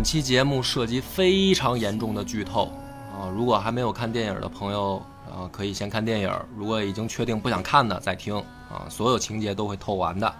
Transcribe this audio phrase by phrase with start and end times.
[0.00, 2.72] 本期节目涉及非常严重的剧透
[3.12, 3.28] 啊！
[3.36, 4.96] 如果还没有看电影的朋友
[5.28, 8.34] 啊，可以先看电影；如果已经确定不想看的，再听
[8.70, 8.88] 啊！
[8.88, 10.34] 所有情节都会透完的。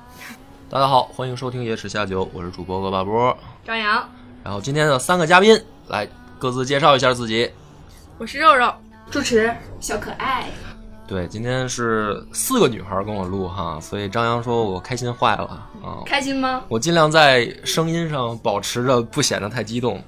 [0.70, 4.02] 大家好，欢迎收听《野史下酒》，我是主播恶霸波，张扬，
[4.42, 7.50] 然后今天的三个嘉宾来各自介绍一下自己。
[8.16, 8.72] 我是肉肉，
[9.10, 10.48] 主持小可爱，
[11.10, 15.98] 对，今天是四个女孩跟我录哈，所以张扬说我开心坏了啊！
[16.06, 16.62] 开心吗？
[16.68, 20.00] 我尽量在声音上保持着不显得太激动。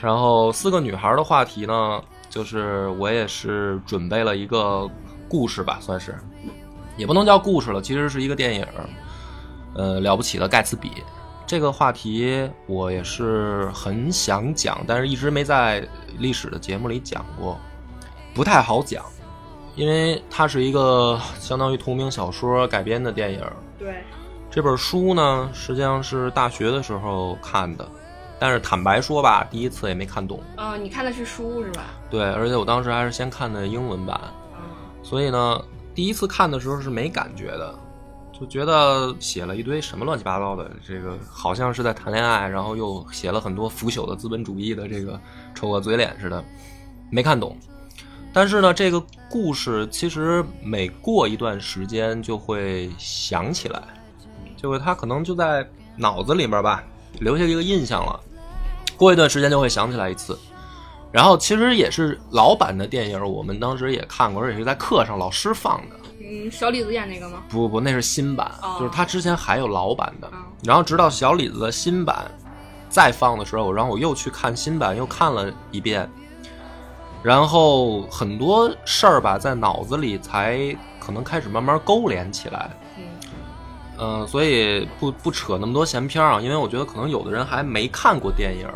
[0.00, 4.88] 然后四个女孩的话题呢，就是我也是准备了一个
[5.28, 6.14] 故事吧，算是，
[6.96, 8.66] 也不能叫故事了，其实是一个电影。
[9.74, 10.92] 呃，了不起的盖茨比
[11.46, 17.60] 这个话题我也是很想讲，但是一直没在历史的节目里讲过，
[18.34, 19.04] 不太好讲，
[19.76, 23.40] 因为它是一个相当于同名小说改编的电影。
[23.78, 24.02] 对，
[24.50, 27.86] 这本书呢，实际上是大学的时候看的，
[28.38, 30.40] 但是坦白说吧，第一次也没看懂。
[30.56, 31.84] 嗯，你看的是书是吧？
[32.10, 34.18] 对，而且我当时还是先看的英文版，
[35.02, 35.62] 所以呢，
[35.94, 37.74] 第一次看的时候是没感觉的。
[38.38, 45.18] 就觉得写了一堆什么乱七八糟的，这个好像是在谈恋爱，然后又写了很多腐朽的资本主义的这个
[45.54, 46.44] 丑恶嘴脸似的，
[47.10, 47.56] 没看懂。
[48.36, 53.82] 但是呢，这个故事其实每过一段时间就会想起来，
[54.58, 56.84] 就是他可能就在脑子里面吧，
[57.18, 58.20] 留下一个印象了。
[58.94, 60.38] 过一段时间就会想起来一次。
[61.10, 65.96] 然后其实也是老版的电影，我们当时也看过，而且是在课上老师放的。
[66.20, 67.38] 嗯，小李子演那个吗？
[67.48, 70.30] 不不不，那是新版，就是他之前还有老版的。
[70.62, 72.30] 然后直到小李子的新版
[72.90, 76.06] 再放的时候，然后我又去看新版，又看了一遍。
[77.26, 82.70] 然后很多事儿吧，在脑子里才可能开始慢慢勾连起来。
[82.96, 83.02] 嗯，
[83.98, 88.68] 嗯，所以不不扯那么多闲篇啊，因为我觉得可能有的人还没看过电影，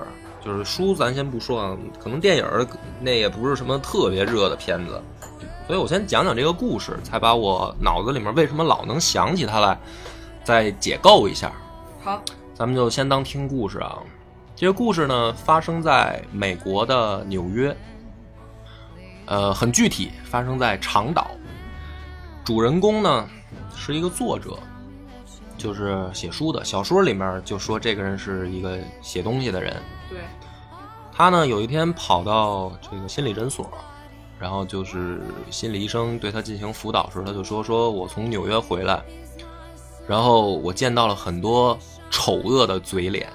[0.44, 2.68] 就是书咱先不说啊，可能电影
[3.00, 5.00] 那也不是什么特别热的片子。
[5.68, 9.78] 所以我先讲讲这个故事，才把我脑子里面为什么老能想起它来，
[10.42, 11.52] 再解构一下。
[12.02, 12.20] 好，
[12.52, 13.96] 咱们就先当听故事啊。
[14.56, 17.74] 这个故事呢，发生在美国的纽约，
[19.30, 21.30] 呃，很具体，发生在长岛。
[22.44, 23.26] 主人公呢
[23.74, 24.58] 是一个作者，
[25.56, 26.62] 就是写书的。
[26.64, 29.74] 小说里面就说这个人是一个写东西的人。
[30.08, 30.18] 对。
[31.12, 33.70] 他呢有一天跑到这个心理诊所。
[34.38, 35.20] 然后就是
[35.50, 38.98] 心理医生对他进行辅导时，他就说：“说我从纽约回来，
[40.08, 41.78] 然后我见到了很多
[42.10, 43.28] 丑恶的嘴脸，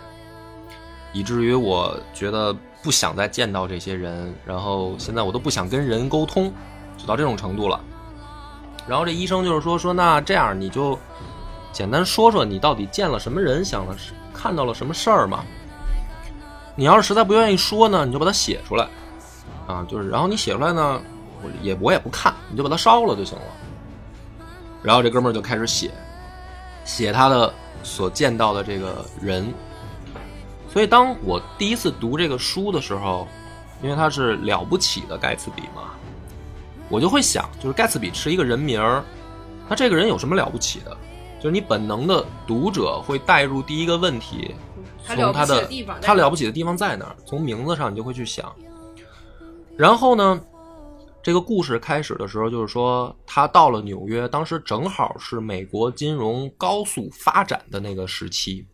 [1.14, 2.52] 以至于我觉得
[2.86, 4.32] 不想再见到这些人。
[4.46, 6.54] 然后现在我都不想跟人沟通，
[6.96, 7.80] 就到这种程度了。
[8.88, 10.98] 然后这医生就是说：说那这样你就
[11.74, 13.96] 简单说说你到底见了什么人，想了
[14.32, 15.44] 看到了什么事儿嘛？
[16.76, 18.88] 你要是实在不愿意说呢，你就把它写出来。”
[19.66, 21.02] 啊，就是，然后你写出来呢，
[21.42, 23.46] 我也我也不看，你就把它烧了就行了。
[24.84, 25.90] 然后这哥们儿就开始写，
[26.84, 27.52] 写他的
[27.82, 29.52] 所见到的这个人。
[30.76, 33.26] 所以当我第一次读这个书的时候，
[33.82, 35.94] 因为他是了不起的盖茨比嘛，
[36.90, 39.02] 我就会想，就是盖茨比是一个人名儿，
[39.70, 40.92] 那这个人有什么了不起的？
[41.40, 44.54] 就是你本能的读者会带入第一个问题，
[45.06, 45.66] 从他的
[46.02, 47.16] 他了不起的地方在哪儿？
[47.26, 48.54] 从名字上你就会去想。
[49.78, 50.42] 然后呢，
[51.24, 58.66] 这个故事开始的时候，就是说他到了纽约，当时正好是美国金融高速发展的那个时期，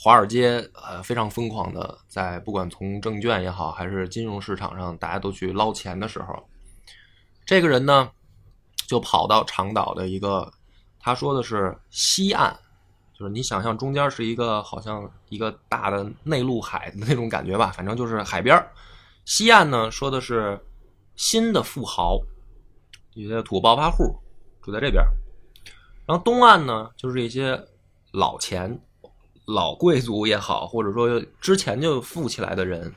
[0.00, 6.48] 华尔街呃非常疯狂的在不管从证券也好，还是金融市场上，大家都去捞钱的时候，
[7.44, 8.08] 这个人呢
[8.86, 10.52] 就跑到长岛的一个，
[11.00, 12.56] 他说的是西岸，
[13.12, 18.56] 就是你想象中间是一个好像一个大的内陆海的那种感觉吧，反正就是海边
[19.24, 20.58] 西岸呢，说的是
[21.16, 22.20] 新的富豪，
[23.14, 24.16] 一些土暴发户
[24.62, 25.04] 住在这边
[26.06, 27.60] 然后东岸呢，就是一些
[28.12, 28.80] 老钱、
[29.48, 32.94] 老贵族也好，或者说之前就富起来的人，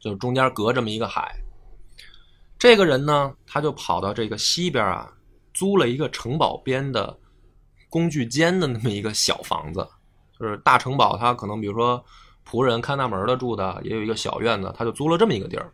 [0.00, 1.34] 就中间隔这么一个海。
[2.58, 5.10] 这个人呢，他就跑到这个西边啊，
[5.54, 7.16] 租了一个城堡边的
[7.88, 9.88] 工具间的那么一个小房子，
[10.38, 12.04] 就是大城堡，他可能比如说。
[12.42, 15.72] 仆人看大门的住的，也有一个小院子，他就租了这么一个地儿。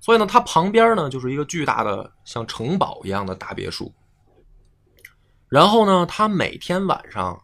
[0.00, 3.94] 所以呢，他旁边呢就是一个巨大的像城堡一样的大别墅。
[5.48, 7.40] 然后呢，他每天晚上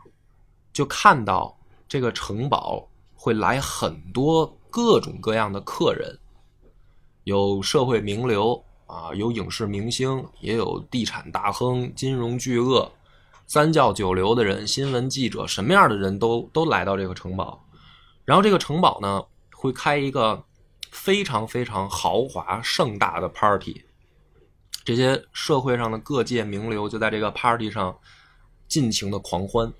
[0.72, 6.18] 就看到这个城堡会来很多各种各样的客人，
[7.24, 12.90] 有社会名流啊，有影视明星，也有地产大亨、金融巨鳄、
[13.46, 17.62] 三教九流的人、新闻记者，什么样的人都都来到这个城堡。
[18.24, 19.22] 然后这个城堡呢，
[19.52, 20.42] 会开一个
[20.90, 23.84] 非常非常豪华盛大的 party。
[24.84, 27.96] 这些社会上的各界名流就在这个 party 上
[28.66, 29.72] 尽情的狂欢。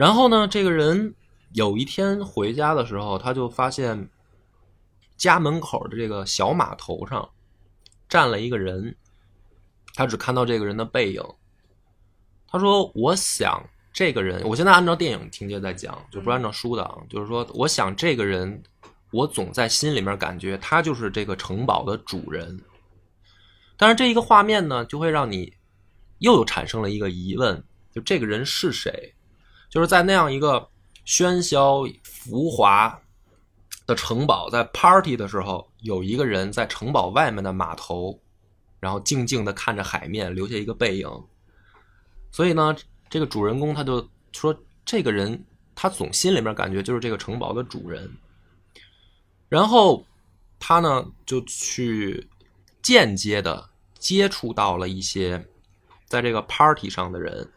[0.00, 1.14] 然后呢，这个人
[1.52, 4.08] 有一天回家的时候，他就发现
[5.18, 7.28] 家门口的这个小码头上
[8.08, 8.96] 站了一个人，
[9.92, 11.22] 他只看到这个人的背影。
[12.48, 13.62] 他说：“我想
[13.92, 16.96] 这个人，我现在按照电影情节在讲，就不按照书的啊。
[17.10, 18.62] 就是说，我想这个人，
[19.10, 22.58] 我总在心里面感觉他就是这个城堡的主人。”
[23.76, 25.52] 但是这一个画面呢，就会让你
[26.20, 27.62] 又产生了一个疑问：
[27.92, 29.14] 就这个人是谁？
[29.70, 30.68] 就是在那样一个
[31.06, 33.00] 喧嚣浮华
[33.86, 38.20] 的城堡，在 party 的时候，有一个人在城堡外面的码头，
[38.80, 41.08] 然后静静的看着海面，留下一个背影。
[42.32, 42.76] 所以呢，
[43.08, 45.44] 这个主人公他就说，这个人
[45.74, 48.10] 他总心里面感觉就是这个城堡的主人。
[49.48, 50.04] 然后
[50.60, 52.28] 他呢就去
[52.82, 53.68] 间接的
[53.98, 55.44] 接触到了一些
[56.06, 57.48] 在这个 party 上的人，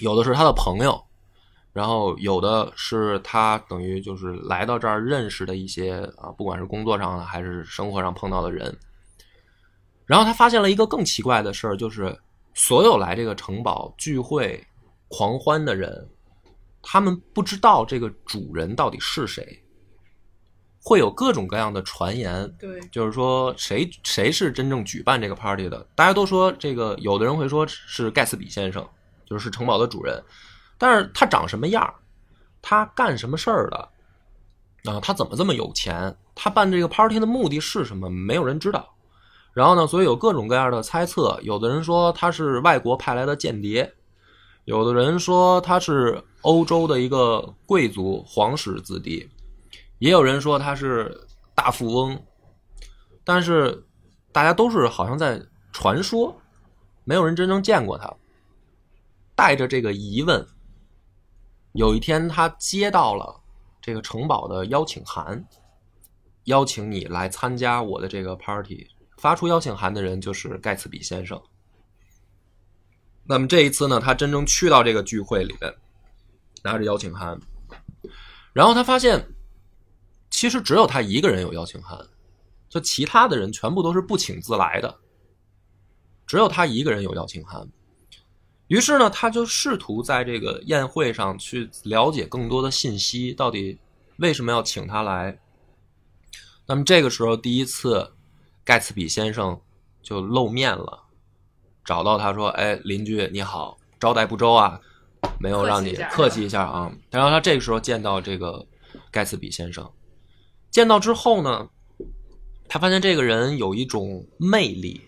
[0.00, 1.04] 有的是他的朋友，
[1.72, 8.76] 然后有的是他等于就是来到这儿认识的一些啊，不管是工作上的还是生活上碰到的人。
[10.04, 12.14] 然后他发现了一个更奇怪的事儿，就是
[12.54, 14.62] 所有来这个城堡聚会、
[15.08, 16.08] 狂欢的人，
[16.82, 19.58] 他们不知道这个主人到底是谁。
[20.84, 25.86] 会有各种各样的传言，对，就是说谁谁是真正举办这个 party 的？
[25.94, 28.84] 大家都说这个，有的人会说是盖茨比先生，
[29.24, 30.20] 就是城堡的主人，
[30.82, 31.94] 但是他长什么样
[32.60, 34.90] 他干什么事儿的？
[34.90, 36.16] 啊，他怎么这么有钱？
[36.34, 38.10] 他办这个 party 的目的是什么？
[38.10, 38.92] 没有人知道。
[39.52, 41.38] 然后呢，所以有各种各样的猜测。
[41.42, 43.94] 有的人说他是外国派来的间谍，
[44.64, 49.30] 有的人说他是欧洲的一个贵族皇室子弟。
[50.00, 51.16] 也有人说他是
[51.54, 52.20] 大富翁，
[53.22, 53.86] 但是
[54.32, 55.40] 大家都是好像在
[55.70, 56.36] 传说，
[57.04, 58.12] 没有人真正见过他。
[59.36, 60.44] 带着这个疑问，
[61.72, 63.40] 有一天他接到了
[63.80, 65.44] 这个城堡的邀请函，
[66.44, 68.88] 邀请你来参加我的这个 party。
[69.18, 71.40] 发出邀请函的人就是盖茨比先生。
[73.24, 75.74] 那么这一次呢，他真正去到这个聚会里边，
[76.64, 77.38] 拿着邀请函，
[78.52, 79.28] 然后他发现。
[80.34, 82.08] 其实只有他一个人有邀请函，
[82.66, 84.98] 就其他的人全部都是不请自来的。
[86.26, 87.68] 只有他一个人有邀请函，
[88.72, 93.78] 于是呢，他就试图在这个宴会上去了解更多的信息，到底
[94.16, 95.38] 为什么要请他来。
[96.64, 98.14] 那么这个时候，第一次
[98.64, 99.60] 盖茨比先生
[100.02, 101.02] 就露面了，
[101.84, 104.80] 找到他说：“哎，邻居你好，招待不周啊，
[105.38, 108.66] 没有让你客气一下啊。”然后他这个时候见到这个
[109.10, 109.86] 盖茨比先生。
[110.70, 111.68] 见到之后呢，
[112.68, 115.02] 他发现这个人有一种魅力，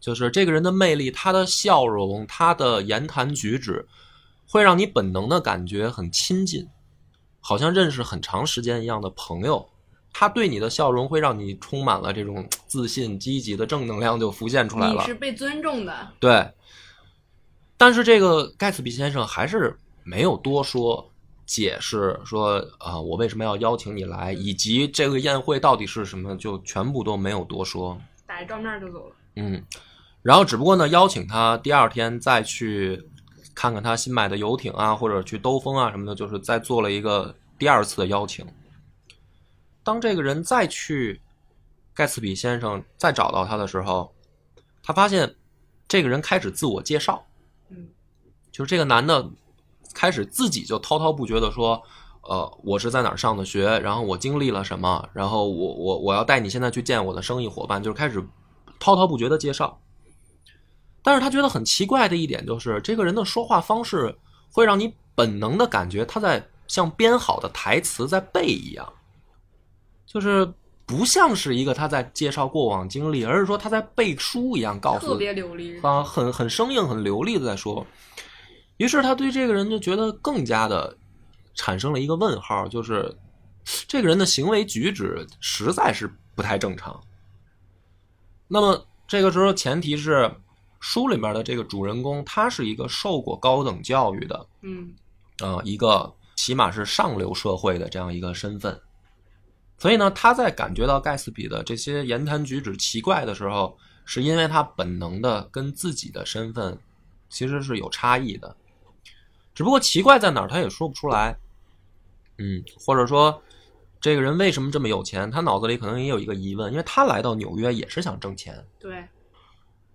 [0.00, 3.86] 就是这个人的魅力，他的笑容，他的言谈举止，
[4.48, 6.66] 会让你本能的感觉很亲近，
[7.38, 9.68] 好像认识很长时间一样的朋友。
[10.12, 15.02] 他对你的笑容会让你充满了这种自信、积极的正能量就浮现出来了。
[15.02, 16.08] 你是被尊重的。
[16.18, 16.50] 对，
[17.76, 21.06] 但是这个盖茨比先生还是没有多说。
[21.46, 29.14] 解释说啊，我为什么要邀请你来，以及这个宴会到底是什么，就全部都没有多说，打一照面就走了。
[29.36, 29.64] 嗯，
[30.22, 33.08] 然后只不过呢，邀请他第二天再去
[33.54, 38.46] 看看他新买的游艇啊，或者去兜风啊什么的，就是再做了一个第二次的邀请。
[39.82, 41.20] 当这个人再去
[41.94, 44.14] 盖茨比先生再找到他的时候，
[44.82, 45.34] 他发现
[45.88, 47.24] 这个人开始自我介绍，
[47.68, 47.88] 嗯，
[48.50, 49.30] 就是这个男的。
[49.92, 51.82] 开始自己就滔滔不绝的说，
[52.22, 58.24] 呃，我是在哪儿上的学，然后我经历了什么，然后我我我要带你现在去见我的生意伙伴，就是开始
[58.80, 59.80] 滔滔不绝的介绍。
[61.02, 64.14] 但是他觉得很奇怪的一点就是，这个人的说话方式
[64.50, 68.92] 会让你本能的感觉他在像编好的台词在背一样，
[70.04, 70.52] 就是
[70.84, 77.86] 不像是一个他在介绍过往经历，而是说他在背书一样告诉，特别流利啊，很很生硬、很流利的在说。
[78.76, 80.96] 于是他对这个人就觉得更加的
[81.54, 83.16] 产生了一个问号，就是
[83.88, 87.00] 这个人的行为举止实在是不太正常。
[88.52, 90.28] 那么这个时候，前提是
[90.80, 94.92] 书里面的这个主人公，他是一个受过高等教育的，嗯
[95.38, 98.80] 呃，一个起码是上流社会的这样一个身份。
[99.78, 106.76] 所以呢，他在感觉到盖茨比的这些言谈举止奇怪的时候，是因为他本能的跟自己的身份
[107.28, 108.56] 其实是有差异的，
[109.54, 111.38] 只不过奇怪在哪儿，他也说不出来。
[112.38, 113.42] 嗯，或者说，
[114.00, 115.30] 这个人为什么这么有钱？
[115.30, 118.64] 他脑子里可能也有一个疑问，因为他来到纽约也是想挣钱。
[118.78, 119.06] 对，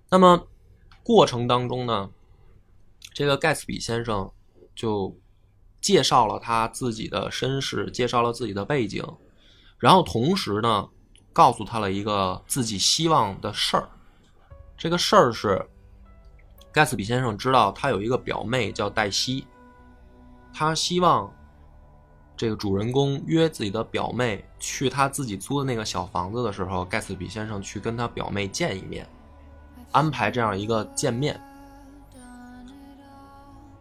[0.09, 0.47] 那么
[1.01, 2.09] 过程当中呢，
[3.13, 4.31] 这个盖茨比先生
[4.75, 5.17] 就
[5.81, 9.03] 介绍了他自己的身世，介绍了自己的背景，
[9.79, 10.87] 然后同时呢，
[11.33, 13.89] 告诉他了一个自己希望的事儿。
[14.77, 15.65] 这个事儿是，
[16.71, 19.47] 盖茨比先生知道他有一个表妹叫黛西，
[20.53, 21.33] 他希望
[22.37, 29.07] 这个主人公约自己的表妹去他自己租的那个小房子的时候，盖茨比先生去跟他表妹见一面。
[29.91, 31.39] 安排这样一个见面。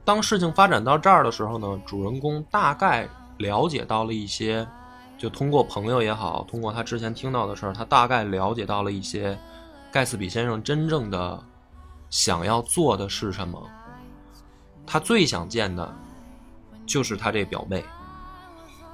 [0.04, 3.08] 当事情发展到这儿的时候呢，主人公大概
[3.38, 4.64] 了解到了一些，
[5.18, 9.36] 就通过朋友也好，通过他之前听到的事儿，他大概了解到了一些
[9.90, 11.42] 盖茨比先生真正的
[12.10, 13.60] 想要做的是什么。
[14.86, 15.92] 他最想见的，
[16.86, 17.82] 就是他这表妹。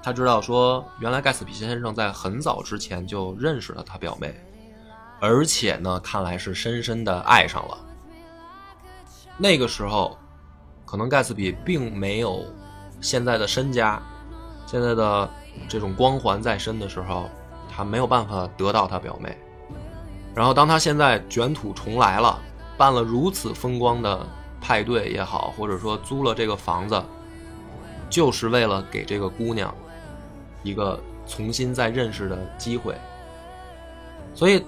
[0.02, 4.34] 他知道说，原来盖茨比先生在很早之前就认识了他表妹。
[5.20, 7.76] 而且呢，看来是深深的爱上了。
[9.36, 10.16] 那个时候，
[10.86, 12.44] 可能盖茨比并没有
[13.02, 14.02] 现在的身家，
[14.66, 15.28] 现在的
[15.68, 17.28] 这种光环在身的时候，
[17.70, 19.36] 他没有办法得到他表妹。
[20.34, 22.40] 然后，当他现在卷土重来了，
[22.78, 24.26] 办了如此风光的
[24.58, 27.02] 派对也好，或者说租了这个房子，
[28.08, 29.74] 就是为了给这个姑娘
[30.62, 32.94] 一个重新再认识的机会。
[34.34, 34.64] 所以。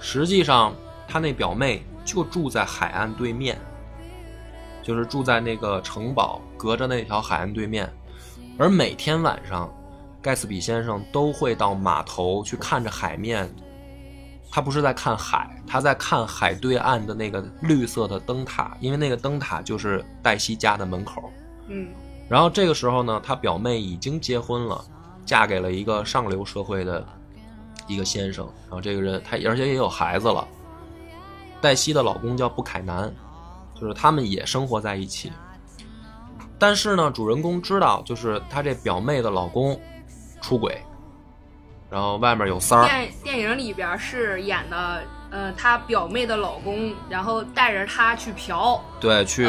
[0.00, 0.74] 实际上，
[1.08, 3.58] 他那表妹就住在海岸对面，
[4.82, 7.90] 就是住在那个城堡隔着那条海岸对面。
[8.58, 9.72] 而每天晚上，
[10.20, 13.50] 盖茨比先生都会到码头去看着海面。
[14.50, 21.32] 他不是在看海，他在看海对岸的那个绿色的灯塔，因为那个灯塔就是黛西家的门口。
[21.68, 21.88] 嗯。
[22.28, 24.84] 然后这个时候呢，他表妹已经结婚了，
[25.24, 27.06] 嫁给了一个上流社会的。
[27.86, 30.48] 一个先生，然后这个人他而且也有孩子了。
[31.60, 33.14] 黛西的老公叫布凯南，
[33.78, 35.30] 就是他们也生活在一起。
[36.58, 39.78] 但是呢，主人公知道，就是他这表妹的老公
[40.40, 40.80] 出轨，
[41.90, 42.86] 然后外面有三儿。
[42.86, 45.02] 电电影里边是演的，
[45.34, 49.44] 呃，他表妹的老公，然后带着他去嫖，对，去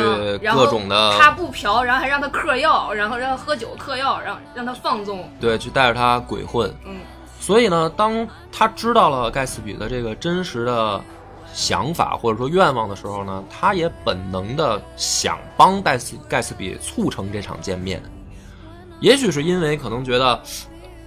[0.51, 1.15] 各种的。
[1.19, 5.29] 他不嫖，然后还让他嗑药，然后让他喝酒嗑药，让让他放纵。
[5.39, 6.73] 对，去带着他鬼混。
[6.85, 6.97] 嗯。
[7.39, 10.99] 所以呢，当他知道了盖茨比的这个真实的
[11.53, 18.01] 想法或者说愿望的时候呢，他也本能的想帮盖茨盖茨比促成这场见面。
[19.01, 20.41] 也许是因为可能觉得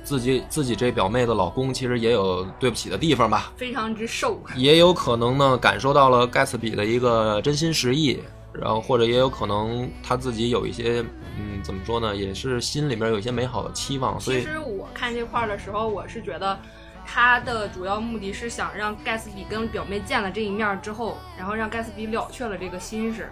[0.09, 4.41] 自己自己这表妹的老公其实也有对不起的地方吧，非常之瘦。
[4.57, 8.19] 也有可能呢，感受到了盖茨比的一个真心实意，
[8.55, 11.05] 然后或者也有可能他自己有一些。
[11.41, 12.17] 嗯，怎么说呢？
[12.17, 16.59] 也是心里面有一些美好的期望，所以其实我看这块儿的时候，我是觉得
[17.07, 23.31] 他的主要目的是想让盖茨比跟表妹见了这一面之后，然后让盖茨比了却了这个心事。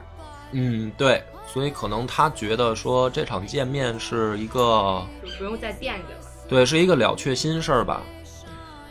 [0.52, 1.20] 嗯，对，
[1.52, 8.02] 所以可能他觉得说这场见面是一个就不用再惦记了，对，是一个了却心事儿吧。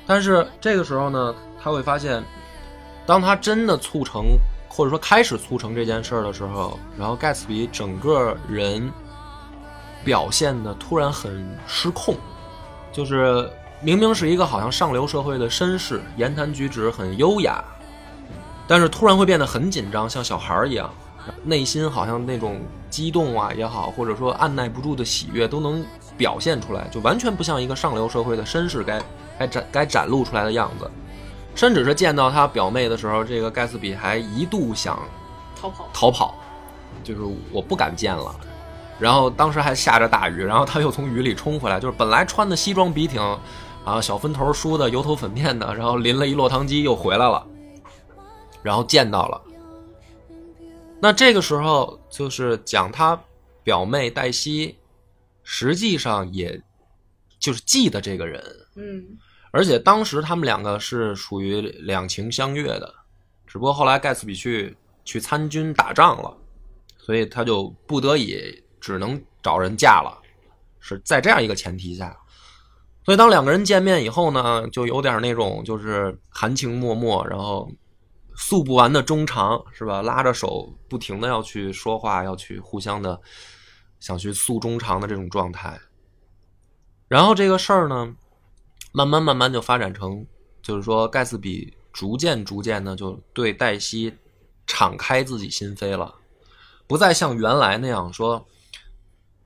[0.06, 2.24] 但是这个时候呢，他会发现，
[3.06, 8.92] 当他真的促成或者说开始促成这件事儿的时候，然后盖茨比整个人。
[10.04, 12.16] 表现的突然很失控，
[12.94, 13.50] 就是
[13.82, 17.66] 明明是一个好像上流社会的绅士，言谈举止很优雅，
[18.68, 20.94] 但是突然会变得很紧张，像小孩儿一样，
[21.44, 25.84] 内心好像那种激动啊也好，或者说按耐不住的喜悦都能
[26.18, 29.02] 表现出来，就完全不像一个上流社会的绅士该
[29.38, 30.90] 该展该展露出来的样子。
[31.56, 35.00] 甚至是见到他表妹的时候，这个盖茨比还一度想
[35.56, 36.36] 逃跑，逃跑，
[37.04, 38.36] 就是我不敢见了。
[39.00, 43.22] 然后当时还下着大雨，然后他又从雨里冲回来，就是本来穿的西装笔挺，
[43.86, 47.46] 啊，小分头梳的，油头粉面的，然后淋了一落汤鸡又回来了，
[48.62, 49.42] 然后见到了。
[51.00, 53.18] 那这个时候就是讲他
[53.64, 54.78] 表妹黛西，
[55.46, 56.62] 实际上也
[57.40, 58.44] 就是记得这个人，
[58.75, 59.18] 嗯，
[59.52, 62.94] 而且当时他们两个是属于两情相悦的，
[63.48, 64.75] 只不过后来盖茨比去
[65.06, 66.38] 去参军打仗了，
[66.98, 68.62] 所以他就不得已。
[68.82, 70.22] 只能找人嫁了，
[70.80, 72.16] 是在这样一个前提下。
[73.04, 77.68] 所以当两个人见面以后呢，就有点那种就是含情脉脉，然后
[78.36, 80.04] 诉不完的衷肠，是吧？
[80.04, 83.20] 拉着手不停的要去说话，要去互相的
[84.06, 85.82] 想去诉衷肠的这种状态。
[87.08, 88.16] 然后这个事儿呢，
[88.92, 90.24] 慢慢慢慢就发展成，
[90.62, 94.16] 就是说盖茨比逐渐逐渐的就对黛西
[94.68, 96.14] 敞开自己心扉了，
[96.86, 98.46] 不再像原来那样说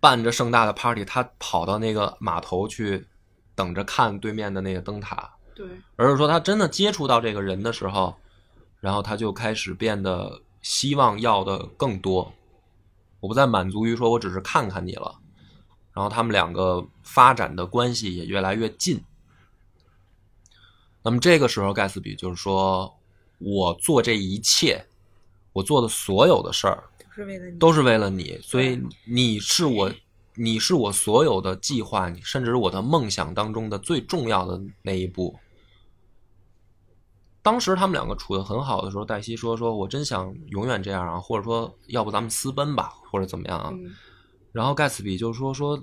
[0.02, 3.08] 办着盛大的 party，他跑到那个码头去
[3.56, 8.14] 等着看对面的那个灯塔，对，而是说他真的接触到这个人的时候，
[8.82, 12.34] 然后他就开始变得希望要的更多，
[13.20, 15.20] 我不再满足于说我只是看看你了。
[15.94, 19.04] 然后他们两个发展的关系也越来越近。
[21.02, 22.98] 那么这个时候，盖茨比就是说，
[23.38, 24.86] 我做这一切，
[25.54, 29.92] 我做的所有的事儿，都是为了你，都是为了你，所以你是我，
[30.36, 35.38] 你是我所有的计划，甚至是我的梦想当中的最重要的那一步。
[37.50, 43.90] 当时他们两个处的很好的时候，黛西说：“说我真想永远这样啊，或者说，要不咱们私奔吧，或者怎么样啊？”嗯
[44.52, 45.80] 然后盖茨比就说说，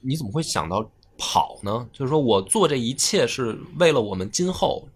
[0.00, 0.82] 你怎么会想到
[1.18, 1.86] 跑呢？
[1.92, 4.88] 就是说我做这一切是为了我们今后，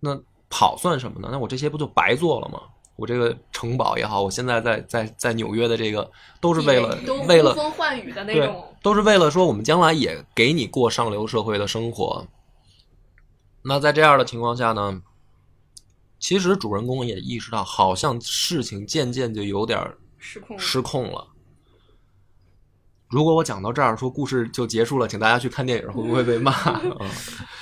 [0.00, 1.28] 那跑算什么呢？
[1.30, 2.62] 那我这些不就白做了吗？
[2.96, 12.26] 我这个城堡也好，我现在在在在纽约的这个，都是为了都为了呼风唤雨的那对种，，都是为了说我们将来也给你过上流社会的生活。
[13.64, 15.00] 那在这样的情况下呢，
[16.18, 20.58] 其实主人公也意识到，好像事情渐渐就有点儿失控。
[20.58, 21.28] 失控了。
[23.08, 26.52] 如果我讲到这儿，说故事就结束了，请大家去看电影，会不会被骂？
[26.80, 27.10] 嗯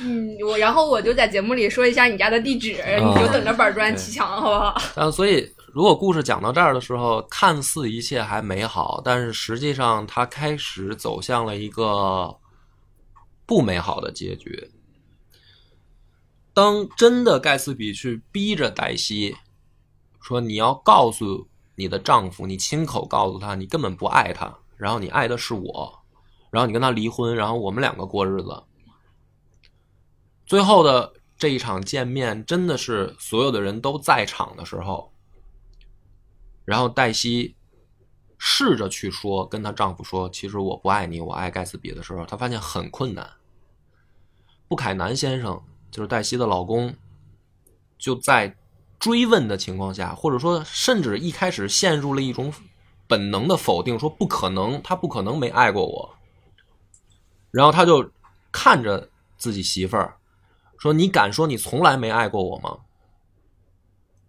[0.00, 4.80] 嗯，我然后我就在节目里说一下你家的地址，你就等着板砖砌墙，好不好？
[4.94, 12.32] 但所以，如果故事讲到这儿的时候，看似一切还美好，但是实际上它开始走向了一个
[13.44, 14.70] 不美好的结局。
[16.60, 19.34] 当真的盖茨比去逼着黛西
[20.20, 26.02] 说：“你要告诉你的丈夫，你亲口告诉他，你根本不爱他，然后你爱的是我，
[26.50, 28.62] 然后你跟他离婚，然后我们两个过日子。”
[30.44, 35.14] 最后的这一场见面，真的是所有的人都在场的时候，
[36.66, 37.56] 然后黛西
[38.36, 43.26] 试着去说，跟她丈夫说：“其实我不爱你，我爱盖茨比”的时候，她发现很困难。
[44.68, 46.94] 布凯南先生就是黛西的老公，
[47.98, 48.56] 就在
[48.98, 52.52] 追问的情况下，或者说甚至一开始陷入了一种
[53.06, 56.16] 本能的否定，说不可能，他不可能没爱过我。
[57.50, 58.10] 然后他就
[58.52, 60.16] 看着自己媳妇儿，
[60.78, 62.78] 说：“你敢说你从来没爱过我吗？”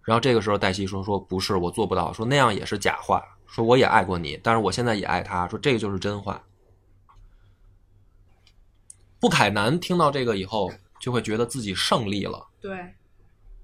[0.03, 2.11] 然后这个时候，黛西说：“说不是，我做不到。
[2.11, 3.23] 说那样也是假话。
[3.45, 5.47] 说我也爱过你，但是我现在也爱他。
[5.47, 6.41] 说这个就是真话。”
[9.19, 12.47] 布凯南听到这个以后，就会觉得自己胜利了。
[12.61, 12.93] 对，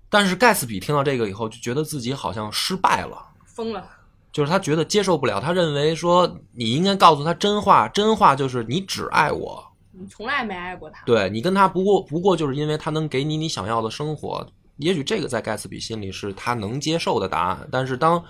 [0.09, 3.87] 但是盖茨比听到这个以后，就觉得自己好像失败了，疯了。
[4.33, 5.39] 就是他觉得接受不了。
[5.39, 11.03] 他认为说你应该告诉他真话，真话就是你只爱我，你从来没爱过他。
[11.05, 14.45] 对你跟他不过不过就是因为他能给你你想要的生活。
[14.77, 18.23] 也许这个在盖茨比心里是他能接受的答案，但是当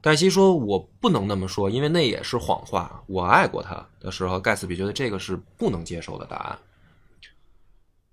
[0.00, 6.58] 黛西说我不能那么说，因为那也是谎话，我爱过他的时候，盖茨比觉得这个是不能接受的答案。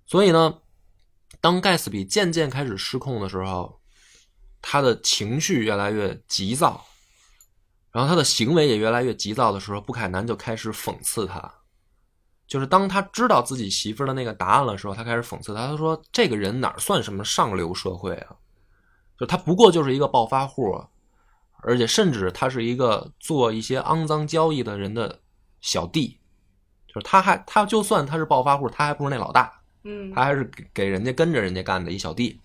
[0.08, 0.58] 所以呢，
[1.40, 3.78] 当盖茨比渐渐开始失控的时候，
[4.62, 6.86] 他的情绪越来越急躁，
[7.92, 11.54] 然后他的行为也越来越急躁的时候，布凯南就开始讽刺他。
[12.46, 15.66] 就是当他知道自己媳妇的那个答案的时候，他开始讽刺他。
[15.66, 18.36] 他说：“这个人哪算什么上流社会啊？
[19.20, 20.82] 就他不过就是一个暴发户，
[21.62, 25.20] 而且甚至他是一个做一些肮脏交易的人的
[25.60, 26.18] 小弟。
[26.86, 29.57] 就是他还他就算他是暴发户，他还不如那老大，
[29.88, 32.38] 嗯，他还是给给人家跟着人家干的一小弟。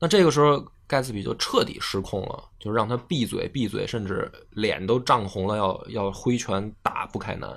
[0.00, 7.48] 那这个时候，盖茨比就彻底失控了，就让他闭嘴闭嘴，甚至脸都涨红了，要要挥拳打布凯南。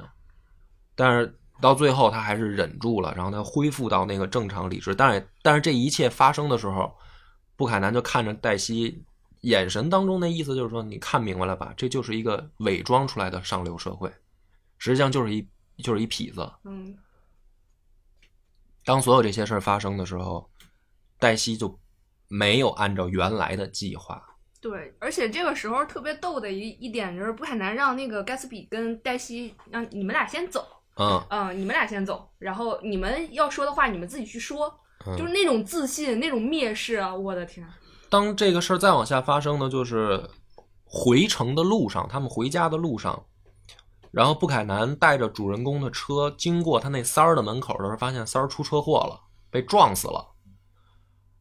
[0.96, 4.94] 但是到最后，他还是忍住了，然后他恢复到那个正常理智。
[4.94, 6.96] 但是，但是这一切发生的时候，
[7.56, 9.04] 布凯南就看着黛西，
[9.42, 11.74] 眼神当中那意思就是说：“你看明白了吧？
[11.76, 14.12] 这就是一个伪装出来的上流社会，
[14.78, 15.46] 实际上就是一
[15.84, 16.96] 就是一痞子。”嗯，
[18.88, 20.50] 当所有这些事儿发生的时候，
[21.20, 21.78] 黛西就
[22.30, 24.24] 没有按照原来的计划。
[24.62, 34.74] 对，而且这个时候特别逗的一一点就是，布凯南让那个盖茨比跟黛西让你们俩先走，嗯，嗯，你们俩先走，然后你们要说的话你们自己去说，
[35.06, 37.68] 嗯就是那种自信，那种蔑视啊，我的天，
[38.10, 40.24] 当这个事儿再往下发生呢，就是
[40.86, 43.26] 回程的路上，他们回家的路上，
[44.12, 50.26] 然后布凯南带着主人公的车经过他那三儿的门口的时候，发现三儿出车祸了，被撞死了。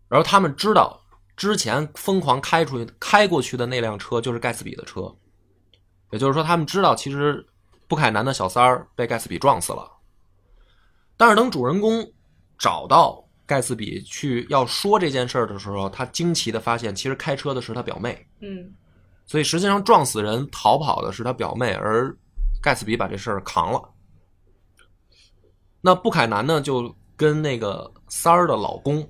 [0.08, 1.00] 然后他们知道
[1.36, 5.14] 之前疯狂开出去、开过去的那辆车就是盖茨比的车，
[6.10, 7.44] 也就是说，他们知道其实
[7.88, 9.90] 布凯南的小三儿被盖茨比撞死了。
[11.16, 12.06] 但是等主人公
[12.58, 18.26] 找到盖茨比去要说这件事儿的时候，他惊奇的发现，其实开车的是他表妹。
[18.40, 18.74] 嗯
[19.28, 22.16] 所以实际上撞死人逃跑的是他表妹，而
[22.66, 23.80] 盖茨比把这事儿扛了。
[25.80, 29.08] 那布凯南呢，就跟那个三儿的老公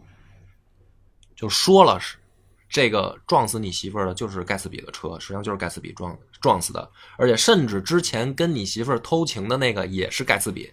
[1.35, 2.19] 就说了是。
[2.69, 10.71] 这个撞死你媳妇儿的就是盖茨比的车，实际上就是盖茨比撞撞死的，而且甚至之前跟你媳妇儿偷情的那个也是盖茨比，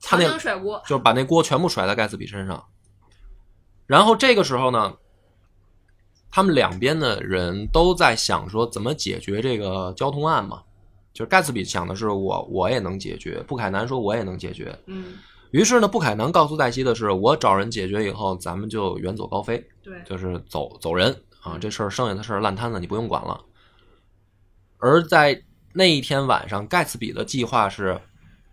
[0.00, 2.64] 他强那行甩锅，就是把那锅全部甩在盖茨比身上。
[3.84, 4.96] 然后这个时候呢，
[6.30, 10.62] 他们两边的人都在想说怎么解决这个交通案嘛。
[11.16, 14.78] 就是盖茨比想的是我我也能解决，布凯南说我也能解决。
[14.84, 15.14] 嗯，
[15.50, 23.42] 于是呢，布凯南告诉黛西的是，我找人解决以后，咱们就远走高飞，对，就是走走人啊，这事儿剩下的事儿烂摊子你不用管了。
[24.76, 27.98] 而在那一天晚上，盖茨比的计划是，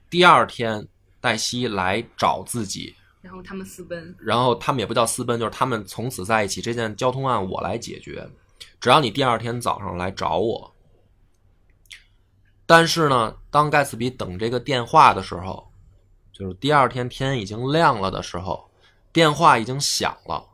[0.09, 0.87] 第二天
[1.19, 6.61] 黛西来找自己，然后他们私奔，然后他们也不叫私奔，就是他们从此在一起。
[6.61, 8.25] 这件交通案我来解决，
[8.79, 10.72] 只要你第二天早上来找我。
[12.65, 15.69] 但是呢，当盖茨比等这个电话的时候，
[16.31, 18.69] 就是第二天天已经亮了的时候，
[19.11, 20.45] 电话已经响了，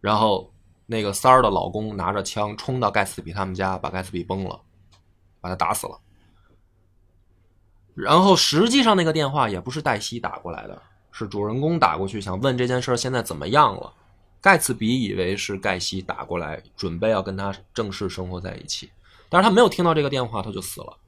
[0.00, 0.52] 然后
[0.86, 4.60] 那个三儿的老公拿着枪冲到盖茨比他们家，把盖茨比崩了，
[5.40, 6.00] 把他打死了。
[7.94, 13.92] 然后实际上那个电话也不是黛西打过来的，是主人公打过去想问这件事现在怎么样了。
[14.40, 18.90] 盖茨比以为是盖西打过来，准备要跟他正式生活在一起，
[19.30, 20.98] 但是他没有听到这个电话，他就死了。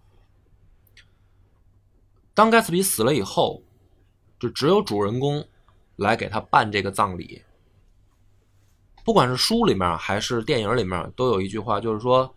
[2.32, 3.62] 当盖茨比死了以后，
[4.40, 5.46] 就只有主人公
[5.96, 7.42] 来给他办这个葬礼。
[9.04, 12.32] 不管是书里面还是电影里面，都有一句话，就是说，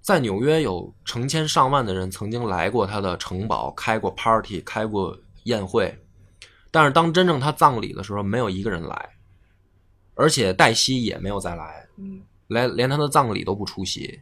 [0.00, 5.96] 在纽约有成千上万的人曾经来过他的城堡，开过 party，开过宴会，
[6.72, 9.10] 但是当真正他葬礼的时候，没有一个人来，
[10.14, 14.20] 而且黛西也没有再来，嗯连连他的葬礼都不出席，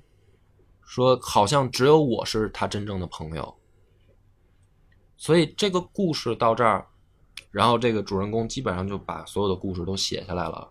[0.88, 3.54] 说好像只有我是他真正的朋友。
[5.18, 6.86] 所以这个故事到这儿，
[7.50, 10.66] 然后这个主人公基本上就把所有的故事都写下来了。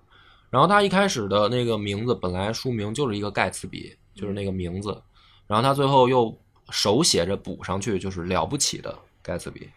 [0.50, 5.00] 然后他一开始的那个名字本来书名就是一个盖茨比，就是那个名字，
[5.46, 6.36] 然后他最后又
[6.72, 9.70] 手写着补上去，就是了不起的盖茨比。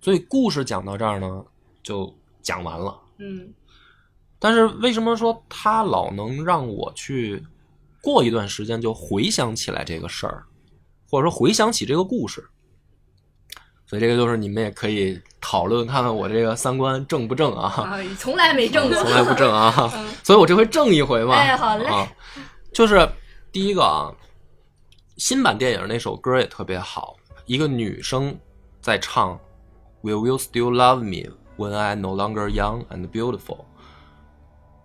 [0.00, 1.44] 所以故事讲到这儿呢，
[1.84, 3.00] 就讲完了。
[3.18, 3.54] 嗯
[4.40, 7.44] 但是为什么说他老能让我去
[8.02, 10.44] 过一段时间就回想起来这个事儿，
[11.08, 12.44] 或者说回想起这个故事？
[13.86, 17.68] 所以这个就是你们也可以讨论看看我这个三观正不正啊？
[17.68, 21.34] 啊，从来没正过，从来不正啊， 嗯所以我这回正一回嘛。
[21.34, 22.06] 哎好嘞啊，
[22.70, 23.08] 就是
[23.50, 24.12] 第一个啊，
[25.16, 28.38] 新版电影那首歌也特别好，一个女生
[28.82, 29.40] 在唱
[30.02, 33.64] “Will you still love me when I no longer young and beautiful？”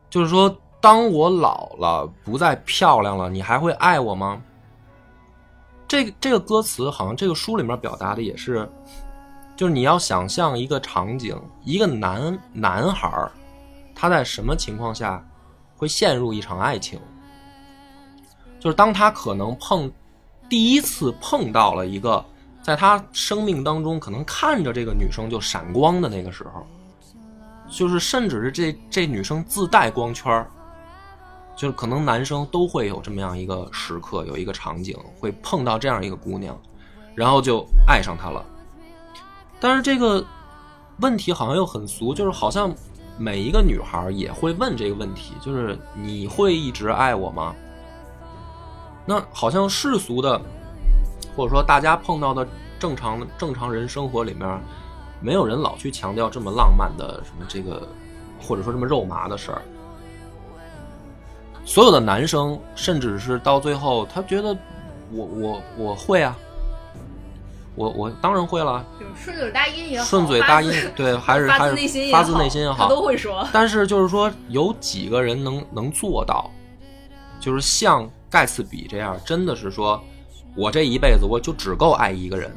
[0.09, 4.41] 就是说，当我老了，不再漂亮了，你还会爱我吗？
[5.87, 8.69] 这个这个歌词好像这个书里面表达的也是，
[9.55, 13.31] 就是你要想象一个场景，一个男男孩儿
[13.95, 15.25] 他在什么情况下
[15.77, 16.99] 会陷入一场爱情？
[18.59, 19.89] 就是当他可能碰
[20.49, 22.21] 第一次碰到了一个
[22.61, 26.67] 在他生命当中可能看着这个女生就闪光的那个时候，
[27.69, 30.51] 就是甚至是这这女生自带光圈儿
[31.55, 36.59] 就是可能男生都会有这么样一个时刻，有一个场景会碰到这样一个姑娘，
[37.15, 38.43] 然后就爱上她了。
[39.59, 40.25] 但是这个
[40.99, 42.73] 问题好像又很俗，就是好像
[43.17, 47.55] 每一个女孩也会问这个问题，就是你会一直爱我吗？
[49.05, 50.41] 那好像世俗的，
[51.35, 52.47] 或者说大家碰到的
[52.79, 54.59] 正常正常人生活里面，
[55.21, 57.87] 没有人老去强调这么浪漫的什么这个，
[58.41, 59.61] 或者说这么肉麻的事儿。
[61.65, 64.55] 所有的男生，甚至是到最后，他觉得
[65.11, 66.37] 我我我会啊，
[67.75, 73.47] 我我当然会了，就是顺嘴答应也好，顺嘴答应，对，还是 发还是自内心也发自内心也好，他都会说。
[73.51, 76.51] 但是就是说，有几个人能能做到，
[77.39, 80.01] 就是像盖茨比这样，真的是说，
[80.55, 82.55] 我这一辈子我就只够爱一个人，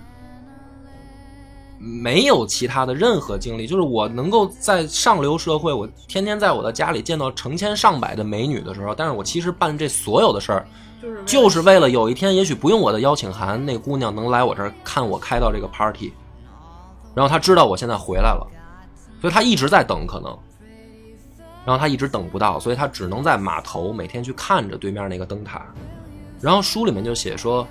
[1.78, 10.66] 没有其他的任何经历，就是我能够在上流社会，我天天在我的家里见到成千上百的美女的时候，但是我其实办这所有的事儿，
[11.00, 16.12] 就是为了就是为了有一天，也许不用我的邀请函，那姑娘能来我这儿看我开到这个 party，
[17.14, 18.46] 然后她知道我现在回来了，
[19.20, 20.36] 所以她一直在等，可能，
[21.64, 25.66] 然后她一直等不到，所以她只能在码头每天去看着对面那个灯塔。
[26.40, 27.66] 然后书里面就写说，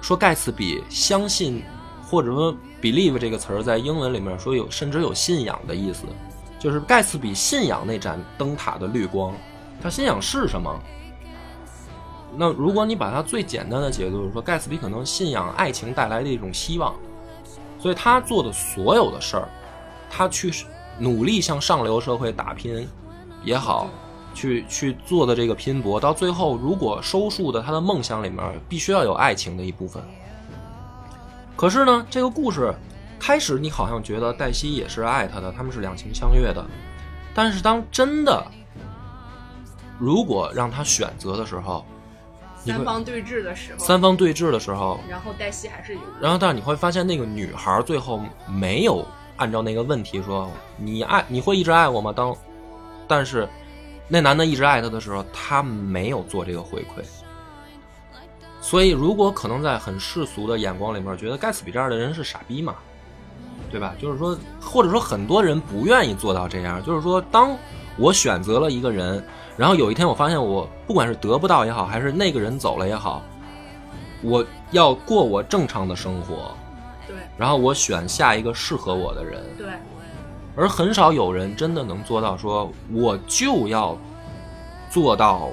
[0.00, 1.62] 说盖茨比相信，
[2.10, 6.04] 或者说 believe 这个词儿在英文里面说有甚至有信仰的意思，
[6.58, 9.34] 就是盖茨比信仰那盏灯塔的绿光，
[9.82, 10.74] 他信仰是什么？
[12.36, 16.94] 那如果你把它最简单的解读，就是说盖茨比可能信仰爱情带来的一种希望，
[17.78, 19.48] 所以他做的所有的事儿，
[20.10, 20.52] 他去
[20.98, 22.88] 努力向上流社会打拼
[23.44, 23.88] 也好，
[24.34, 30.02] 去去做的这个拼搏，到最后如果收束的他的梦想里面必须要有爱情的一部分。
[31.58, 32.72] 可是呢，这个故事
[33.18, 36.64] 开始你好像觉得黛西也是爱他的，他们是两情相悦的，
[37.34, 38.46] 但是当真的
[39.98, 41.84] 如果让他选择的时候，
[42.64, 49.04] 三方对峙的时候，三方对峙的时候，然后黛西还是有，然后但是你会发现那个女孩最后没有
[49.36, 52.12] 按照那个问题说你爱你会一直爱我吗？
[52.14, 52.32] 当
[53.08, 53.48] 但是
[54.06, 57.02] 那男的一直爱她的时候，他没有做这个回馈。
[58.68, 62.74] 所以如果可能在很世俗的眼光里面，觉得盖茨比这样的人是傻逼嘛，
[63.70, 63.94] 对吧？
[63.98, 67.56] 就是说，或者说很多人不愿意做到这样，就是说，当
[67.96, 69.24] 我选择了一个人，
[69.56, 73.22] 然后有一天我发现我不管是得不到也好，还是那个人走了也好，
[74.20, 76.54] 我要过我正常的生活，
[77.06, 77.16] 对。
[77.38, 79.66] 然后我选下一个适合我的人，对。
[80.54, 83.96] 而很少有人真的能做到说，我就要
[84.90, 85.48] 做到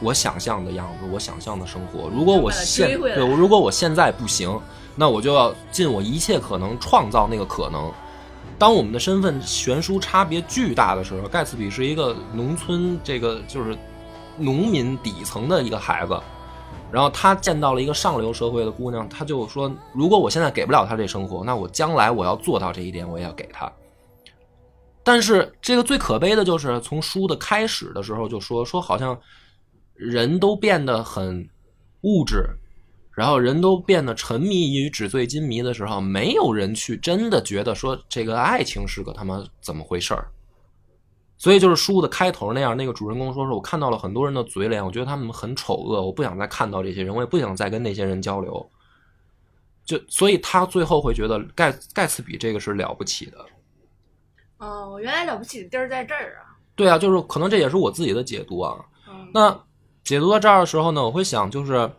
[0.00, 2.08] 我想象的样子，我想象的生活。
[2.08, 4.58] 如果我现对，如果我现在不行，
[4.96, 7.92] 那我就要尽我一切可能创造那个可能。
[8.58, 13.76] 当我们的身份悬殊差别巨大的时候，盖茨比是一个农村这个就是
[14.36, 16.20] 农民底层的一个孩子，
[16.92, 23.70] 然后他见到了一个上流社会的姑娘，他就说：如果我现在给不了他这生活，那我将来我要做到这一点，我也要给他。
[25.02, 29.18] 但是这个最可悲的就是从书的开始的时候就说说好像
[30.00, 31.46] 人都变得很
[32.00, 32.48] 物质，
[33.12, 40.26] 然后人都变得沉迷于纸醉金迷的时候，没有人去真的觉得说这个爱情是个他妈怎么回事儿。
[41.36, 48.70] 所以就是书的开头那样，那个主人公说：“是我看到了很多人的嘴脸，我觉得他们很丑恶，我不想再看到这些人，我也不想再跟那些人交流。”
[49.84, 53.38] 就所以他最后会觉得盖盖茨比这个是了不起的。
[54.58, 58.76] 哦，原来了不起的地儿在这儿啊，对啊，就是可能这也是我自己的解读啊。
[59.08, 59.64] 嗯，那
[60.04, 61.90] 解读到这儿的时候呢，我会想，就是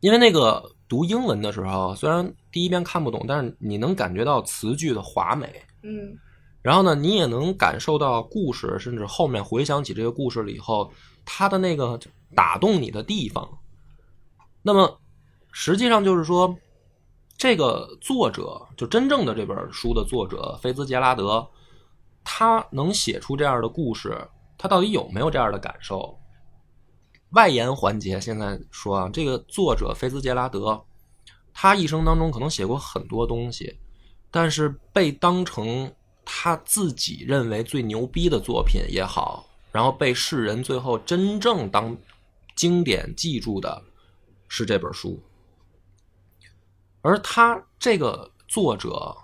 [0.00, 6.18] 因为那个读英文的时候，虽然第一遍看不懂，但是你能感觉到词句的华美，嗯
[6.62, 10.90] 然后呢，你也能感受到故事，甚至后面回想起这个故事了以后，
[11.24, 11.96] 它的那个
[12.34, 13.48] 打动你的地方。
[14.62, 14.98] 那么，
[15.52, 16.56] 实际上就是说，
[17.38, 21.46] 这个作者就真正的这本书的作者菲兹杰拉德，
[22.24, 24.26] 他能写出这样的故事，
[24.58, 26.18] 他到底有没有这样的感受？
[27.30, 30.84] 外延环节现在说啊，这个作者菲兹杰拉德，
[31.52, 33.78] 他一生当中可能写过很多东西，
[34.30, 35.92] 但是被当成
[36.24, 41.96] 他自己认为最牛逼的作品也好，然后被世人最后真正当
[42.54, 43.82] 经典记住的
[44.48, 45.20] 是这本书。
[47.02, 49.16] 而他这个作者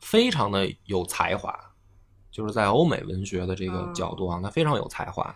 [0.00, 1.71] 非常的有才华，
[2.32, 5.32] 就是在欧美文学的这个角度啊，他非常有才华。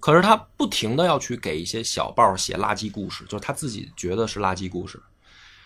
[0.00, 5.00] 可是他不停的要去给一些小报写垃圾故事，就是他自己觉得是垃圾故事，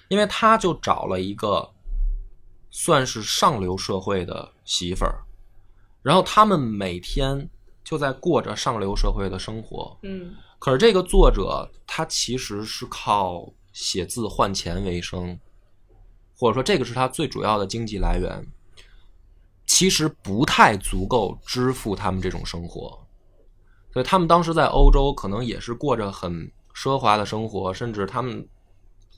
[0.08, 1.70] 因为他就找了一个
[2.70, 5.22] 算是上流社会的媳妇儿，
[6.02, 7.48] 然后他们每天
[7.84, 9.96] 就在过着上流社会的生活。
[10.02, 15.38] 嗯可是这个作者他其实是靠写字换钱为生，
[16.34, 18.44] 或者说这个是他最主要的经济来源，
[19.66, 22.98] 其实不太足够支付他们这种生活。
[23.92, 28.46] 所以他们当时在欧洲可能也是过着很奢华的生活，甚至他们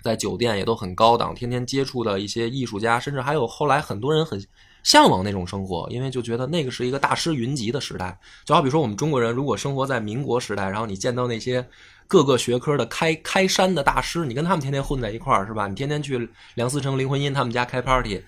[0.02, 4.38] 在酒店也都很高档，天天接触的一些艺术家，甚至还有后来很多人很
[4.82, 8.16] 向往那种生活，因为就觉得那个是一个大师云集的时代。
[8.44, 11.66] 就好比说我们中国人如果生活在民国时代，然后你见到那些
[12.06, 15.66] 各个学科的开 开山的大师，你跟他们天天混在一块儿，是吧？
[15.66, 18.22] 你天天去梁思成、林徽因他们家开 party，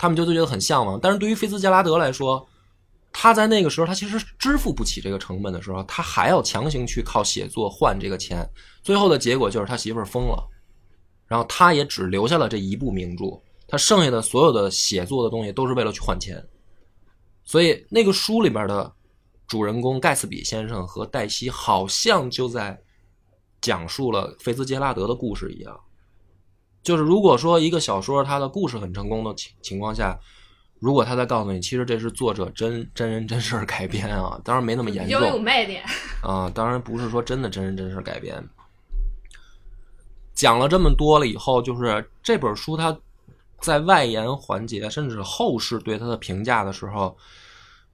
[0.00, 0.98] 他们就都觉得很向往。
[0.98, 2.48] 但是对于菲兹杰拉德来说，
[3.12, 8.48] 他在那个时候，他其实支付不起这个成本的时候，他还要强行去靠写作换这个钱，
[8.82, 10.42] 最后的结果就是他媳妇儿疯了，
[11.26, 16.42] 然后他也只留下了这一部名著，他剩下的所有的写作的东西都是为了去换钱，
[17.44, 18.90] 所以那个书里边的
[19.46, 22.80] 主人公盖茨比先生和黛西好像就在
[23.60, 25.78] 讲述了菲兹杰拉德的故事一样。
[26.82, 30.18] 就是如果说一个小说它的故事很成功的情情况下，
[30.78, 35.84] 如果他在告诉你，其实这是作者真真人真事儿改编啊，当然没那么严比较有重卖点。
[36.22, 38.42] 啊，当然不是说真的真人真事儿改编。
[40.32, 42.96] 讲了这么多了以后，就是这本书它
[43.60, 47.14] 在外延环节，甚至后世对它的评价的时候，